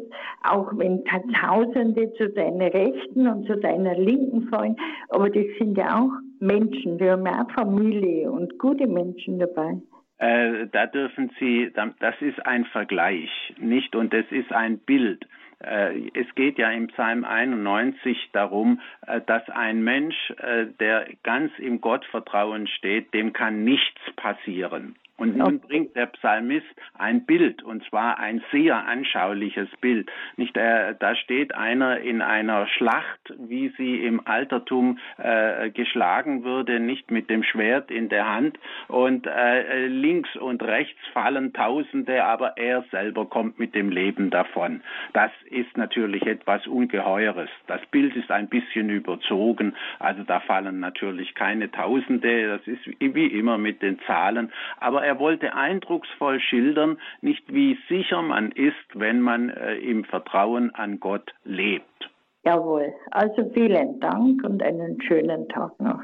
[0.44, 4.76] auch wenn Tausende zu deiner Rechten und zu deiner Linken fallen,
[5.08, 9.80] aber das sind ja auch Menschen, die haben ja auch Familie und gute Menschen dabei.
[10.18, 13.94] Äh, da dürfen Sie, das ist ein Vergleich, nicht?
[13.94, 15.26] Und es ist ein Bild.
[15.62, 21.52] Äh, es geht ja im Psalm 91 darum, äh, dass ein Mensch, äh, der ganz
[21.58, 24.96] im Gottvertrauen steht, dem kann nichts passieren.
[25.18, 26.66] Und nun bringt der Psalmist
[26.98, 30.10] ein Bild, und zwar ein sehr anschauliches Bild.
[30.36, 36.80] Nicht, äh, da steht einer in einer Schlacht, wie sie im Altertum äh, geschlagen würde,
[36.80, 38.58] nicht mit dem Schwert in der Hand.
[38.88, 44.82] Und äh, links und rechts fallen Tausende, aber er selber kommt mit dem Leben davon.
[45.14, 47.48] Das ist natürlich etwas Ungeheures.
[47.68, 49.74] Das Bild ist ein bisschen überzogen.
[49.98, 52.48] Also da fallen natürlich keine Tausende.
[52.48, 54.52] Das ist wie immer mit den Zahlen.
[54.78, 60.74] Aber er wollte eindrucksvoll schildern, nicht wie sicher man ist, wenn man äh, im Vertrauen
[60.74, 62.10] an Gott lebt.
[62.44, 66.00] Jawohl, also vielen Dank und einen schönen Tag noch.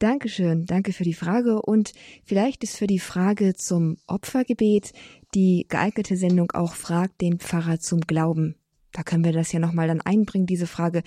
[0.00, 1.92] Dankeschön, danke für die Frage und
[2.24, 4.92] vielleicht ist für die Frage zum Opfergebet
[5.36, 8.56] die geeignete Sendung auch Fragt den Pfarrer zum Glauben.
[8.92, 11.02] Da können wir das ja nochmal dann einbringen, diese Frage.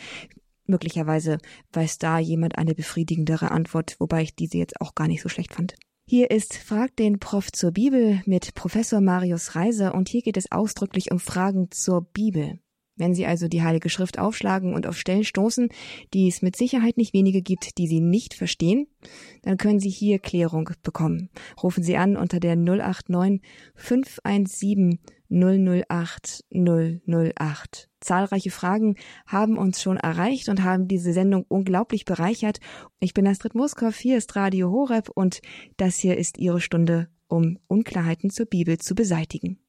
[0.67, 1.37] Möglicherweise
[1.73, 5.53] weiß da jemand eine befriedigendere Antwort, wobei ich diese jetzt auch gar nicht so schlecht
[5.53, 5.75] fand.
[6.07, 10.51] Hier ist Frag den Prof zur Bibel mit Professor Marius Reiser und hier geht es
[10.51, 12.59] ausdrücklich um Fragen zur Bibel.
[12.95, 15.69] Wenn Sie also die Heilige Schrift aufschlagen und auf Stellen stoßen,
[16.13, 18.85] die es mit Sicherheit nicht wenige gibt, die Sie nicht verstehen,
[19.41, 21.31] dann können Sie hier Klärung bekommen.
[21.63, 23.41] Rufen Sie an unter der 089
[23.73, 24.99] 517
[25.31, 27.89] 008 008.
[28.05, 28.95] Zahlreiche Fragen
[29.27, 32.59] haben uns schon erreicht und haben diese Sendung unglaublich bereichert.
[32.99, 35.41] Ich bin Astrid Moskow, hier ist Radio Horeb und
[35.77, 39.59] das hier ist Ihre Stunde, um Unklarheiten zur Bibel zu beseitigen.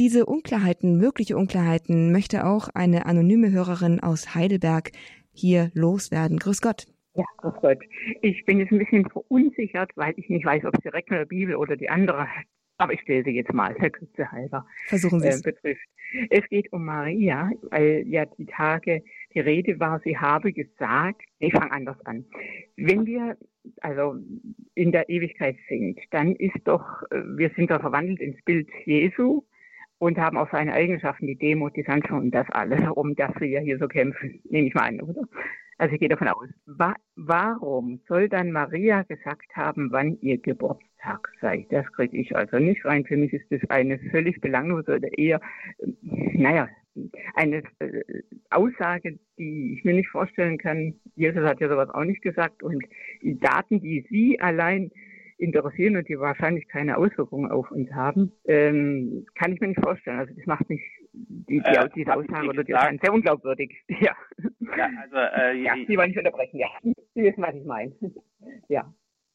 [0.00, 4.90] Diese Unklarheiten, mögliche Unklarheiten, möchte auch eine anonyme Hörerin aus Heidelberg
[5.32, 6.38] hier loswerden.
[6.38, 6.86] Grüß Gott.
[7.14, 7.78] Ja, grüß Gott.
[8.22, 11.26] Ich bin jetzt ein bisschen verunsichert, weil ich nicht weiß, ob es direkt mit der
[11.26, 12.26] Bibel oder die andere
[12.78, 15.40] aber ich stelle sie jetzt mal, Herr Kürze halber, Versuchen Sie es.
[15.40, 15.88] Äh, betrifft.
[16.30, 19.02] Es geht um Maria, weil ja die Tage
[19.34, 22.24] die Rede war, sie habe gesagt, ich fange anders an.
[22.76, 23.36] Wenn wir
[23.80, 24.16] also
[24.74, 29.42] in der Ewigkeit sind, dann ist doch, äh, wir sind da verwandelt ins Bild Jesu
[29.98, 33.60] und haben auch seine Eigenschaften, die Demut, die Sanftmut und das alles, um das wir
[33.60, 35.22] hier so kämpfen, nehme ich mal an, oder?
[35.78, 36.48] Also ich gehe davon aus.
[36.66, 40.93] Wa warum soll dann Maria gesagt haben, wann ihr Geburtstag
[41.40, 41.66] sei?
[41.70, 43.04] Das kriege ich also nicht rein.
[43.04, 45.40] Für mich ist das eine völlig belanglose oder eher,
[45.78, 46.68] äh, naja,
[47.34, 50.94] eine äh, Aussage, die ich mir nicht vorstellen kann.
[51.16, 52.62] Jesus hat ja sowas auch nicht gesagt.
[52.62, 52.84] Und
[53.22, 54.90] die Daten, die Sie allein
[55.38, 60.18] interessieren und die wahrscheinlich keine Auswirkungen auf uns haben, ähm, kann ich mir nicht vorstellen.
[60.18, 60.80] Also das macht mich
[61.12, 63.74] die, die, äh, diese Aussage oder die Aussage sehr unglaubwürdig.
[64.00, 64.16] Ja.
[64.76, 66.58] ja also äh, ja, Sie wollen nicht unterbrechen.
[66.58, 67.92] Ja, Sie wissen, was ich meine.
[68.68, 68.92] ja.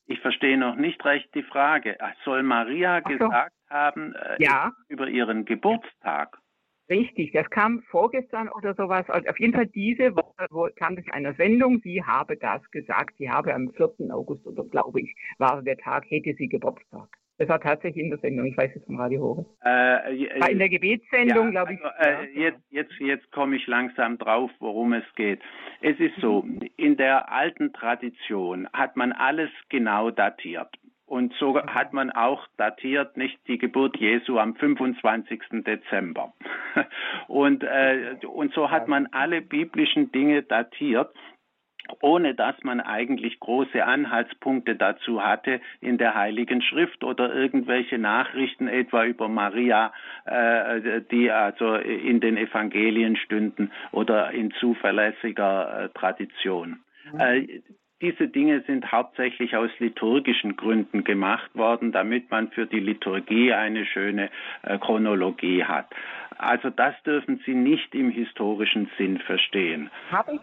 [0.09, 1.95] Ich verstehe noch nicht recht die Frage.
[2.25, 3.09] Soll Maria so.
[3.09, 4.73] gesagt haben äh, ja.
[4.87, 6.35] über ihren Geburtstag?
[6.89, 9.07] Richtig, das kam vorgestern oder sowas.
[9.07, 11.79] Also auf jeden Fall diese Woche kam das in einer Sendung.
[11.83, 13.17] Sie habe das gesagt.
[13.19, 14.11] Sie habe am 4.
[14.11, 17.09] August oder glaube ich, war der Tag, hätte sie Geburtstag.
[17.39, 18.45] Das war tatsächlich in der Sendung.
[18.47, 19.45] Ich weiß es vom Radio Hore.
[19.61, 21.79] Äh, war in der Gebetssendung, ja, glaube ich.
[21.83, 22.39] Also, äh.
[22.39, 25.39] Jetzt, jetzt, jetzt komme ich langsam drauf, worum es geht.
[25.79, 30.67] Es ist so, in der alten Tradition hat man alles genau datiert.
[31.05, 35.41] Und so hat man auch datiert nicht die Geburt Jesu am 25.
[35.65, 36.33] Dezember.
[37.27, 41.11] Und, äh, und so hat man alle biblischen Dinge datiert
[42.01, 48.67] ohne dass man eigentlich große Anhaltspunkte dazu hatte in der Heiligen Schrift oder irgendwelche Nachrichten
[48.67, 49.93] etwa über Maria,
[50.25, 56.79] äh, die also in den Evangelien stünden oder in zuverlässiger äh, Tradition.
[57.13, 57.19] Mhm.
[57.19, 57.61] Äh,
[58.01, 63.85] diese Dinge sind hauptsächlich aus liturgischen Gründen gemacht worden, damit man für die Liturgie eine
[63.85, 64.29] schöne
[64.63, 65.87] äh, Chronologie hat.
[66.39, 69.91] Also das dürfen Sie nicht im historischen Sinn verstehen.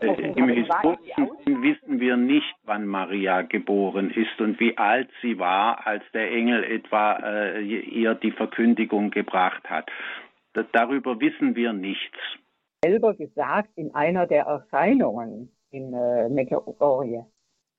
[0.01, 5.38] Äh, Im historischen Sinn wissen wir nicht, wann Maria geboren ist und wie alt sie
[5.38, 9.90] war, als der Engel etwa äh, ihr die Verkündigung gebracht hat.
[10.72, 12.18] darüber wissen wir nichts.
[12.84, 17.24] Selber gesagt in einer der Erscheinungen in äh, Medjugorje.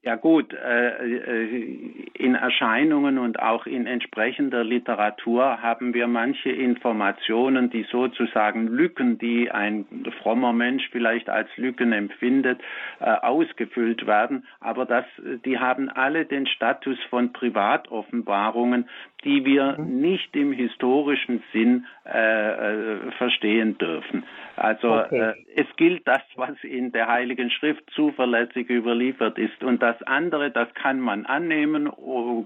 [0.04, 7.72] Ja gut, äh, äh, in Erscheinungen und auch in entsprechender Literatur haben wir manche Informationen,
[7.72, 9.86] die sozusagen Lücken, die ein
[10.22, 12.62] frommer Mensch vielleicht als Lücken empfindet,
[13.00, 14.46] äh, ausgefüllt werden.
[14.60, 15.06] Aber das,
[15.44, 18.88] die haben alle den Status von Privatoffenbarungen,
[19.24, 20.00] die wir mhm.
[20.00, 24.24] nicht im historischen Sinn äh, verstehen dürfen.
[24.56, 25.32] Also okay.
[25.32, 29.64] äh, es gilt das, was in der Heiligen Schrift zuverlässig überliefert ist.
[29.64, 31.92] Und das andere, das kann man annehmen,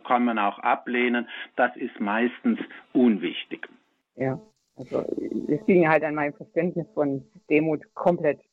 [0.05, 1.27] kann man auch ablehnen.
[1.55, 2.59] Das ist meistens
[2.93, 3.67] unwichtig.
[4.15, 4.39] Ja,
[4.75, 5.05] also
[5.47, 8.50] es ging halt an meinem Verständnis von Demut komplett äh,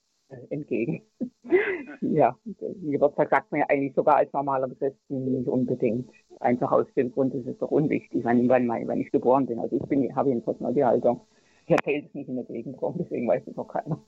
[0.50, 1.02] entgegen.
[2.00, 2.36] ja,
[2.82, 6.10] Geburtstag sagt man ja eigentlich sogar als normaler Christen nicht unbedingt.
[6.40, 9.58] Einfach aus dem Grund, es ist doch unwichtig, wann, wann, wann ich geboren bin.
[9.58, 11.20] Also ich bin, habe jedenfalls mal die Haltung.
[11.66, 13.98] Ich erzähle es nicht in der Gegend rum, deswegen weiß es noch keiner.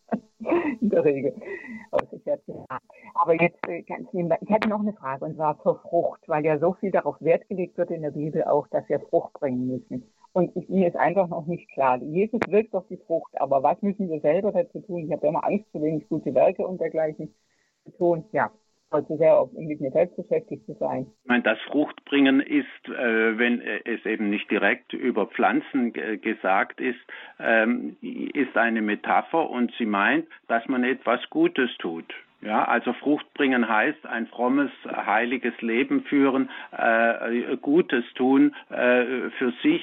[0.81, 1.35] in der Regel.
[3.15, 4.39] Aber jetzt äh, ganz nebenbei.
[4.41, 7.47] Ich hatte noch eine Frage und zwar zur Frucht, weil ja so viel darauf Wert
[7.49, 10.11] gelegt wird in der Bibel auch, dass wir Frucht bringen müssen.
[10.33, 11.99] Und ich, mir ist einfach noch nicht klar.
[11.99, 15.05] Jesus wirkt auf die Frucht, aber was müssen wir selber dazu tun?
[15.05, 17.35] Ich habe ja immer Angst, zu wenig gute Werke und dergleichen
[17.85, 18.25] zu tun.
[18.33, 18.51] Ja,
[18.91, 21.07] also sehr mit mir selbst beschäftigt zu sein.
[21.23, 26.99] Ich meine, das Fruchtbringen ist, äh, wenn es eben nicht direkt über Pflanzen gesagt ist,
[27.39, 32.13] ähm, ist eine Metapher und sie meint, dass man etwas Gutes tut.
[32.43, 39.83] Ja, also Fruchtbringen heißt ein frommes, heiliges Leben führen, äh, Gutes tun, äh, für sich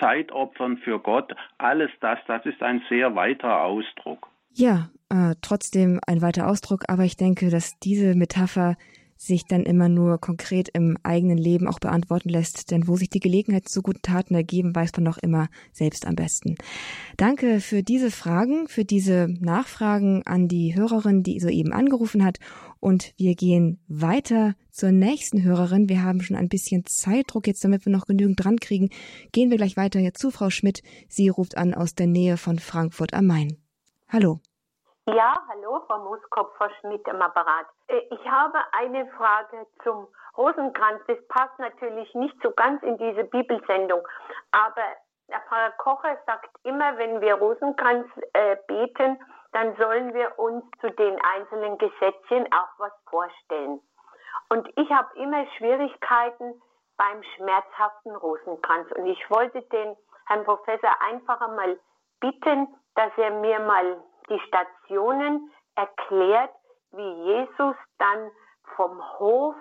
[0.00, 1.34] Zeit opfern für Gott.
[1.58, 4.28] Alles das, das ist ein sehr weiter Ausdruck.
[4.54, 8.76] Ja, äh, trotzdem ein weiter Ausdruck, aber ich denke, dass diese Metapher
[9.26, 13.20] sich dann immer nur konkret im eigenen Leben auch beantworten lässt, denn wo sich die
[13.20, 16.56] Gelegenheit zu guten Taten ergeben, weiß man doch immer selbst am besten.
[17.16, 22.38] Danke für diese Fragen, für diese Nachfragen an die Hörerin, die soeben angerufen hat
[22.80, 25.88] und wir gehen weiter zur nächsten Hörerin.
[25.88, 28.90] Wir haben schon ein bisschen Zeitdruck jetzt, damit wir noch genügend dran kriegen.
[29.30, 30.82] Gehen wir gleich weiter hier zu Frau Schmidt.
[31.08, 33.56] Sie ruft an aus der Nähe von Frankfurt am Main.
[34.08, 34.40] Hallo.
[35.08, 37.66] Ja, hallo, Frau Muskopf, Frau Schmidt im Apparat.
[37.88, 41.02] Äh, ich habe eine Frage zum Rosenkranz.
[41.08, 44.06] Das passt natürlich nicht so ganz in diese Bibelsendung,
[44.52, 44.84] aber
[45.28, 49.18] der Pfarrer Kocher sagt immer, wenn wir Rosenkranz äh, beten,
[49.50, 53.80] dann sollen wir uns zu den einzelnen Gesetzchen auch was vorstellen.
[54.50, 56.62] Und ich habe immer Schwierigkeiten
[56.96, 58.88] beim schmerzhaften Rosenkranz.
[58.92, 59.96] Und ich wollte den
[60.26, 61.76] Herrn Professor einfach einmal
[62.20, 66.52] bitten, dass er mir mal die Stationen erklärt,
[66.92, 68.30] wie Jesus dann
[68.76, 69.54] vom Hof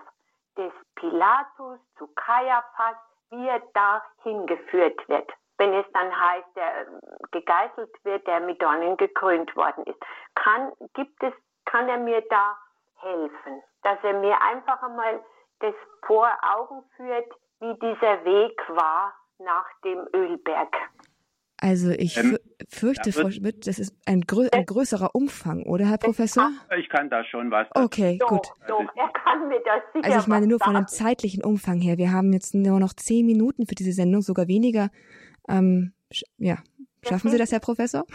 [0.58, 2.96] des Pilatus zu Kaiaphas,
[3.30, 5.32] wie er da hingeführt wird.
[5.58, 6.88] Wenn es dann heißt, der
[7.32, 10.00] gegeißelt wird, der mit Dornen gekrönt worden ist.
[10.36, 11.34] Kann, gibt es,
[11.66, 12.58] kann er mir da
[12.96, 15.24] helfen, dass er mir einfach einmal
[15.60, 20.76] das vor Augen führt, wie dieser Weg war nach dem Ölberg.
[21.62, 22.38] Also ich ähm,
[22.68, 26.50] fürchte, Frau Schmidt, das ist ein, grö ein, größerer Umfang, oder Herr Professor?
[26.80, 27.68] Ich kann da schon was.
[27.76, 28.48] Okay, doch, gut.
[28.68, 32.00] Doch, er kann mir das sicher Also ich meine nur von dem zeitlichen Umfang her.
[32.00, 34.90] Wir haben jetzt nur noch zehn Minuten für diese Sendung, sogar weniger.
[35.48, 35.94] Ähm,
[36.38, 36.58] ja,
[37.08, 38.06] Schaffen Sie das, Herr Professor?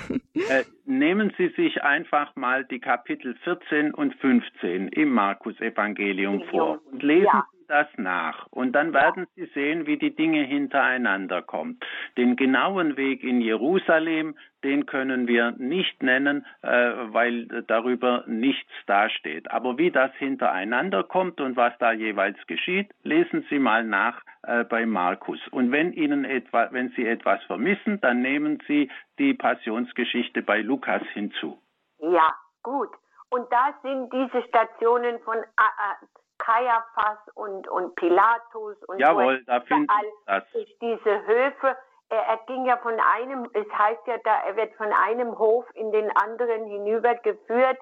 [0.48, 7.02] Äh, nehmen Sie sich einfach mal die Kapitel 14 und 15 im Markus-Evangelium vor und
[7.02, 11.78] lesen ja das nach und dann werden Sie sehen, wie die Dinge hintereinander kommen.
[12.16, 19.50] Den genauen Weg in Jerusalem, den können wir nicht nennen, äh, weil darüber nichts dasteht.
[19.50, 24.64] Aber wie das hintereinander kommt und was da jeweils geschieht, lesen Sie mal nach äh,
[24.64, 25.40] bei Markus.
[25.50, 31.02] Und wenn Ihnen etwa, wenn Sie etwas vermissen, dann nehmen Sie die Passionsgeschichte bei Lukas
[31.12, 31.60] hinzu.
[31.98, 32.90] Ja, gut.
[33.30, 36.06] Und da sind diese Stationen von äh, äh
[36.46, 39.88] Kaiaphas und, und Pilatus und Jawohl, da finden
[40.26, 40.44] das.
[40.80, 41.76] diese Höfe.
[42.08, 45.64] Er, er, ging ja von einem, es heißt ja da, er wird von einem Hof
[45.74, 47.78] in den anderen hinübergeführt.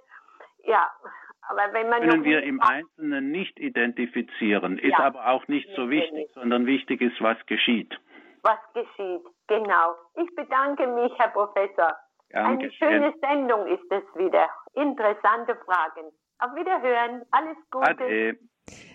[0.65, 0.91] Ja,
[1.43, 5.91] aber wenn man können wir im Einzelnen nicht identifizieren, ist ja, aber auch nicht so
[5.91, 7.95] wichtig, sondern wichtig ist, was geschieht.
[8.43, 9.95] Was geschieht, genau.
[10.15, 11.93] Ich bedanke mich, Herr Professor.
[12.31, 14.49] Danke Eine schöne Sendung ist es wieder.
[14.73, 16.11] Interessante Fragen.
[16.39, 17.27] Auf Wiederhören.
[17.31, 17.91] Alles Gute.
[17.91, 18.39] Ade.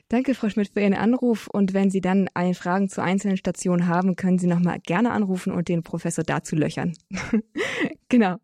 [0.09, 1.47] Danke, Frau Schmidt, für Ihren Anruf.
[1.53, 5.69] Und wenn Sie dann Fragen zu einzelnen Stationen haben, können Sie nochmal gerne anrufen und
[5.69, 6.93] den Professor dazu löchern.
[8.09, 8.37] genau.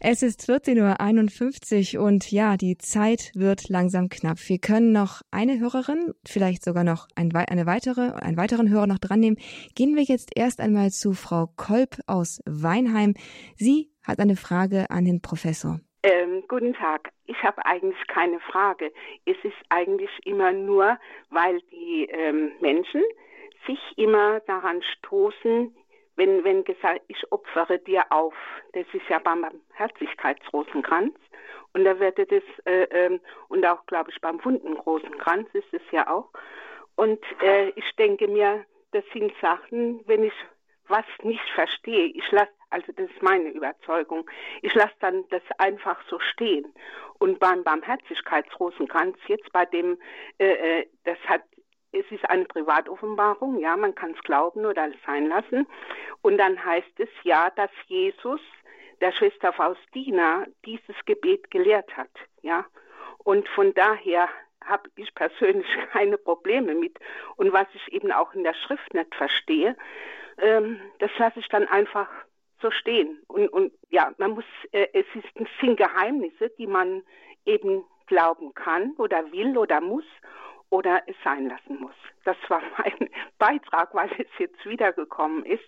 [0.00, 4.38] Es ist 14.51 Uhr und ja, die Zeit wird langsam knapp.
[4.48, 8.98] Wir können noch eine Hörerin, vielleicht sogar noch ein, eine weitere, einen weiteren Hörer noch
[8.98, 9.38] dran nehmen.
[9.74, 13.14] Gehen wir jetzt erst einmal zu Frau Kolb aus Weinheim.
[13.56, 15.80] Sie hat eine Frage an den Professor.
[16.04, 17.10] Ähm, guten Tag.
[17.26, 18.92] Ich habe eigentlich keine Frage.
[19.24, 20.96] Es ist eigentlich immer nur,
[21.30, 23.02] weil die ähm, Menschen
[23.66, 25.74] sich immer daran stoßen,
[26.14, 28.34] wenn, wenn gesagt, ich opfere dir auf.
[28.74, 31.14] Das ist ja beim Herzlichkeitsrosenkranz.
[31.74, 36.08] Und da wird das, äh, ähm, und auch, glaube ich, beim Wundenrosenkranz ist es ja
[36.08, 36.30] auch.
[36.94, 40.32] Und äh, ich denke mir, das sind Sachen, wenn ich
[40.86, 44.28] was nicht verstehe, ich lasse, also das ist meine Überzeugung,
[44.62, 46.72] ich lasse dann das einfach so stehen.
[47.18, 49.98] Und beim Barmherzigkeitsrosenkranz, jetzt bei dem,
[50.38, 51.42] äh, äh das hat
[51.92, 55.66] es ist eine Privatoffenbarung, ja, man kann es glauben oder sein lassen.
[56.20, 58.40] Und dann heißt es ja, dass Jesus
[59.00, 62.10] der Schwester Faustina dieses Gebet gelehrt hat,
[62.42, 62.66] ja.
[63.18, 64.28] Und von daher
[64.64, 66.98] habe ich persönlich keine Probleme mit.
[67.36, 69.76] Und was ich eben auch in der Schrift nicht verstehe,
[70.38, 72.08] ähm, das lasse ich dann einfach
[72.60, 73.20] so stehen.
[73.28, 77.02] Und, und ja, man muss, äh, es ist, sind Geheimnisse, die man
[77.44, 80.04] eben glauben kann oder will oder muss
[80.70, 81.94] oder es sein lassen muss.
[82.24, 85.64] Das war mein Beitrag, weil es jetzt wiedergekommen ist.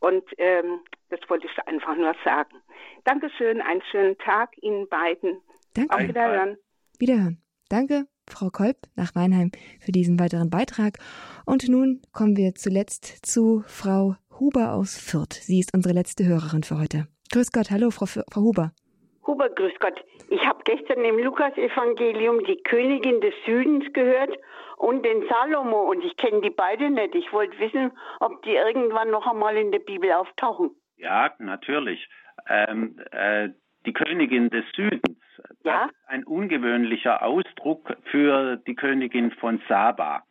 [0.00, 2.56] Und ähm, das wollte ich einfach nur sagen.
[3.04, 5.40] Dankeschön, einen schönen Tag Ihnen beiden.
[5.74, 5.94] Danke.
[5.94, 6.56] Auf Wiederhören.
[6.98, 7.42] Wiederhören.
[7.68, 10.98] Danke, Frau Kolb nach Weinheim, für diesen weiteren Beitrag.
[11.46, 15.32] Und nun kommen wir zuletzt zu Frau Huber aus Fürth.
[15.32, 17.08] Sie ist unsere letzte Hörerin für heute.
[17.32, 18.72] Grüß Gott, hallo, Frau, Frau Huber.
[19.26, 19.98] Huber, grüß Gott.
[20.28, 24.36] Ich habe gestern im Lukas-Evangelium die Königin des Südens gehört
[24.76, 27.14] und den Salomo und ich kenne die beide nicht.
[27.14, 30.70] Ich wollte wissen, ob die irgendwann noch einmal in der Bibel auftauchen.
[30.96, 32.08] Ja, natürlich.
[32.48, 33.48] Ähm, äh,
[33.86, 35.18] die Königin des Südens,
[35.64, 35.86] ja?
[35.86, 40.24] ist ein ungewöhnlicher Ausdruck für die Königin von Saba.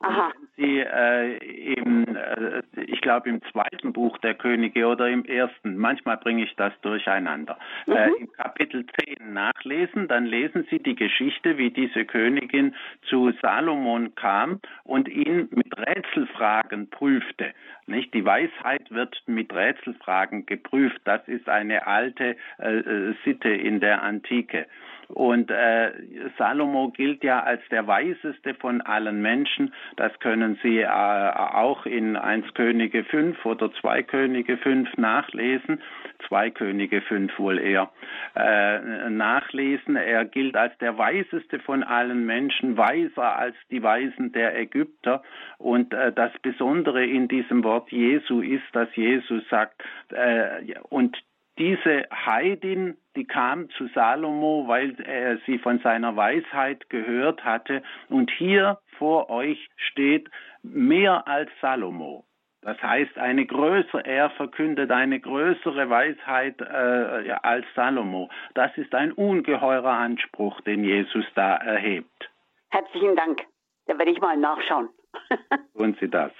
[0.00, 0.30] Aha.
[0.56, 6.18] Sie äh, im, äh, ich glaube im zweiten Buch der Könige oder im ersten, manchmal
[6.18, 7.92] bringe ich das durcheinander, mhm.
[7.94, 12.76] äh, im Kapitel 10 nachlesen, dann lesen Sie die Geschichte, wie diese Königin
[13.08, 17.52] zu Salomon kam und ihn mit Rätselfragen prüfte.
[17.86, 18.14] Nicht?
[18.14, 21.00] Die Weisheit wird mit Rätselfragen geprüft.
[21.04, 24.66] Das ist eine alte äh, äh Sitte in der Antike.
[25.08, 25.90] Und äh,
[26.36, 29.72] Salomo gilt ja als der weiseste von allen Menschen.
[29.96, 35.80] Das können Sie äh, auch in 1 Könige 5 oder 2 Könige 5 nachlesen.
[36.28, 37.90] 2 Könige 5 wohl eher
[38.36, 39.96] äh, nachlesen.
[39.96, 45.22] Er gilt als der weiseste von allen Menschen, weiser als die Weisen der Ägypter.
[45.56, 51.16] Und äh, das Besondere in diesem Wort Jesu ist, dass Jesus sagt, äh, und
[51.58, 57.82] diese Heidin, die kam zu Salomo, weil er sie von seiner Weisheit gehört hatte.
[58.08, 60.30] Und hier vor euch steht
[60.62, 62.24] mehr als Salomo.
[62.62, 68.30] Das heißt, eine größere, er verkündet eine größere Weisheit äh, als Salomo.
[68.54, 72.30] Das ist ein ungeheurer Anspruch, den Jesus da erhebt.
[72.70, 73.42] Herzlichen Dank.
[73.86, 74.88] Da werde ich mal nachschauen.
[75.76, 76.32] Tun Sie das.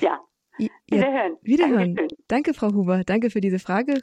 [0.00, 0.20] Ja.
[0.90, 1.38] Wiederhören.
[1.42, 1.96] Wiederhören.
[2.28, 3.02] Danke, Frau Huber.
[3.06, 4.02] Danke für diese Frage.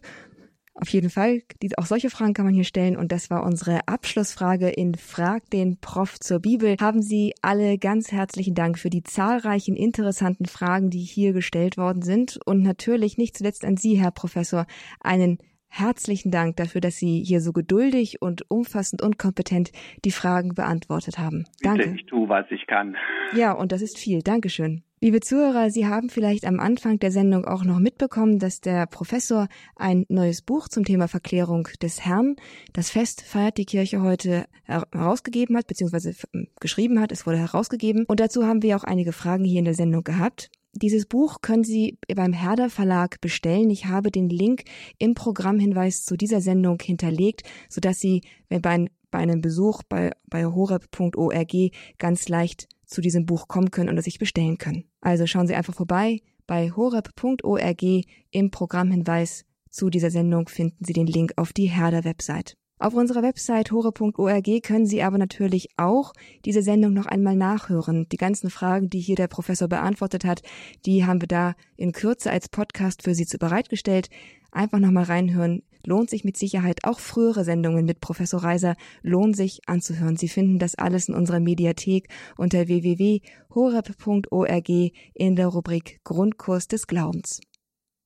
[0.81, 1.41] Auf jeden Fall,
[1.75, 2.95] auch solche Fragen kann man hier stellen.
[2.95, 6.77] Und das war unsere Abschlussfrage in Frag den Prof zur Bibel.
[6.79, 12.01] Haben Sie alle ganz herzlichen Dank für die zahlreichen interessanten Fragen, die hier gestellt worden
[12.01, 12.39] sind.
[12.45, 14.67] Und natürlich nicht zuletzt an Sie, Herr Professor,
[15.01, 15.39] einen
[15.69, 19.71] herzlichen Dank dafür, dass Sie hier so geduldig und umfassend und kompetent
[20.03, 21.45] die Fragen beantwortet haben.
[21.61, 21.83] Danke.
[21.83, 22.95] Bitte, ich tue, was ich kann.
[23.33, 24.21] Ja, und das ist viel.
[24.21, 24.83] Dankeschön.
[25.01, 29.47] Liebe Zuhörer, Sie haben vielleicht am Anfang der Sendung auch noch mitbekommen, dass der Professor
[29.77, 32.35] ein neues Buch zum Thema Verklärung des Herrn,
[32.73, 36.13] das Fest feiert die Kirche heute, herausgegeben hat, beziehungsweise
[36.59, 37.13] geschrieben hat.
[37.13, 38.03] Es wurde herausgegeben.
[38.09, 40.51] Und dazu haben wir auch einige Fragen hier in der Sendung gehabt.
[40.73, 43.69] Dieses Buch können Sie beim Herder Verlag bestellen.
[43.69, 44.63] Ich habe den Link
[44.99, 51.53] im Programmhinweis zu dieser Sendung hinterlegt, sodass Sie bei, bei einem Besuch bei, bei horeb.org
[51.97, 54.85] ganz leicht zu diesem Buch kommen können und es sich bestellen können.
[55.01, 56.21] Also schauen Sie einfach vorbei.
[56.45, 57.83] Bei horeb.org
[58.31, 62.57] im Programmhinweis zu dieser Sendung finden Sie den Link auf die Herder-Website.
[62.81, 66.13] Auf unserer Website hore.org können Sie aber natürlich auch
[66.45, 68.07] diese Sendung noch einmal nachhören.
[68.09, 70.43] Die ganzen Fragen, die hier der Professor beantwortet hat,
[70.85, 74.09] die haben wir da in Kürze als Podcast für Sie bereitgestellt.
[74.53, 75.63] Einfach nochmal reinhören.
[75.85, 80.15] Lohnt sich mit Sicherheit auch frühere Sendungen mit Professor Reiser lohnt sich anzuhören.
[80.15, 82.07] Sie finden das alles in unserer Mediathek
[82.37, 84.69] unter www.horeb.org
[85.13, 87.41] in der Rubrik Grundkurs des Glaubens.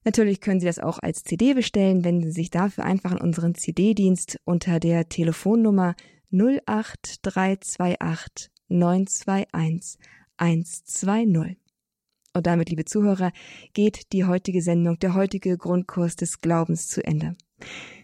[0.06, 3.56] Natürlich können Sie das auch als CD bestellen, wenn Sie sich dafür einfach an unseren
[3.56, 5.96] CD-Dienst unter der Telefonnummer
[6.32, 10.00] 08328 921
[10.38, 11.58] 120.
[12.36, 13.32] Und damit, liebe Zuhörer,
[13.74, 17.36] geht die heutige Sendung, der heutige Grundkurs des Glaubens zu Ende.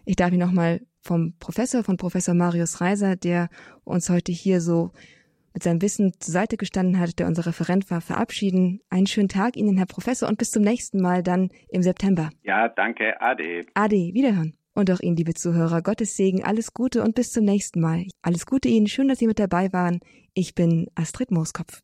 [0.06, 3.50] Ich darf Ihnen nochmal vom Professor, von Professor Marius Reiser, der
[3.84, 4.92] uns heute hier so
[5.60, 8.80] mit seinem Wissen zur Seite gestanden hat, der unser Referent war, verabschieden.
[8.90, 12.30] Einen schönen Tag Ihnen, Herr Professor, und bis zum nächsten Mal dann im September.
[12.44, 13.20] Ja, danke.
[13.20, 13.66] Ade.
[13.74, 14.56] Ade, wiederhören.
[14.74, 18.06] Und auch Ihnen, liebe Zuhörer, Gottes Segen, alles Gute und bis zum nächsten Mal.
[18.22, 20.00] Alles Gute Ihnen, schön, dass Sie mit dabei waren.
[20.34, 21.82] Ich bin Astrid Mooskopf.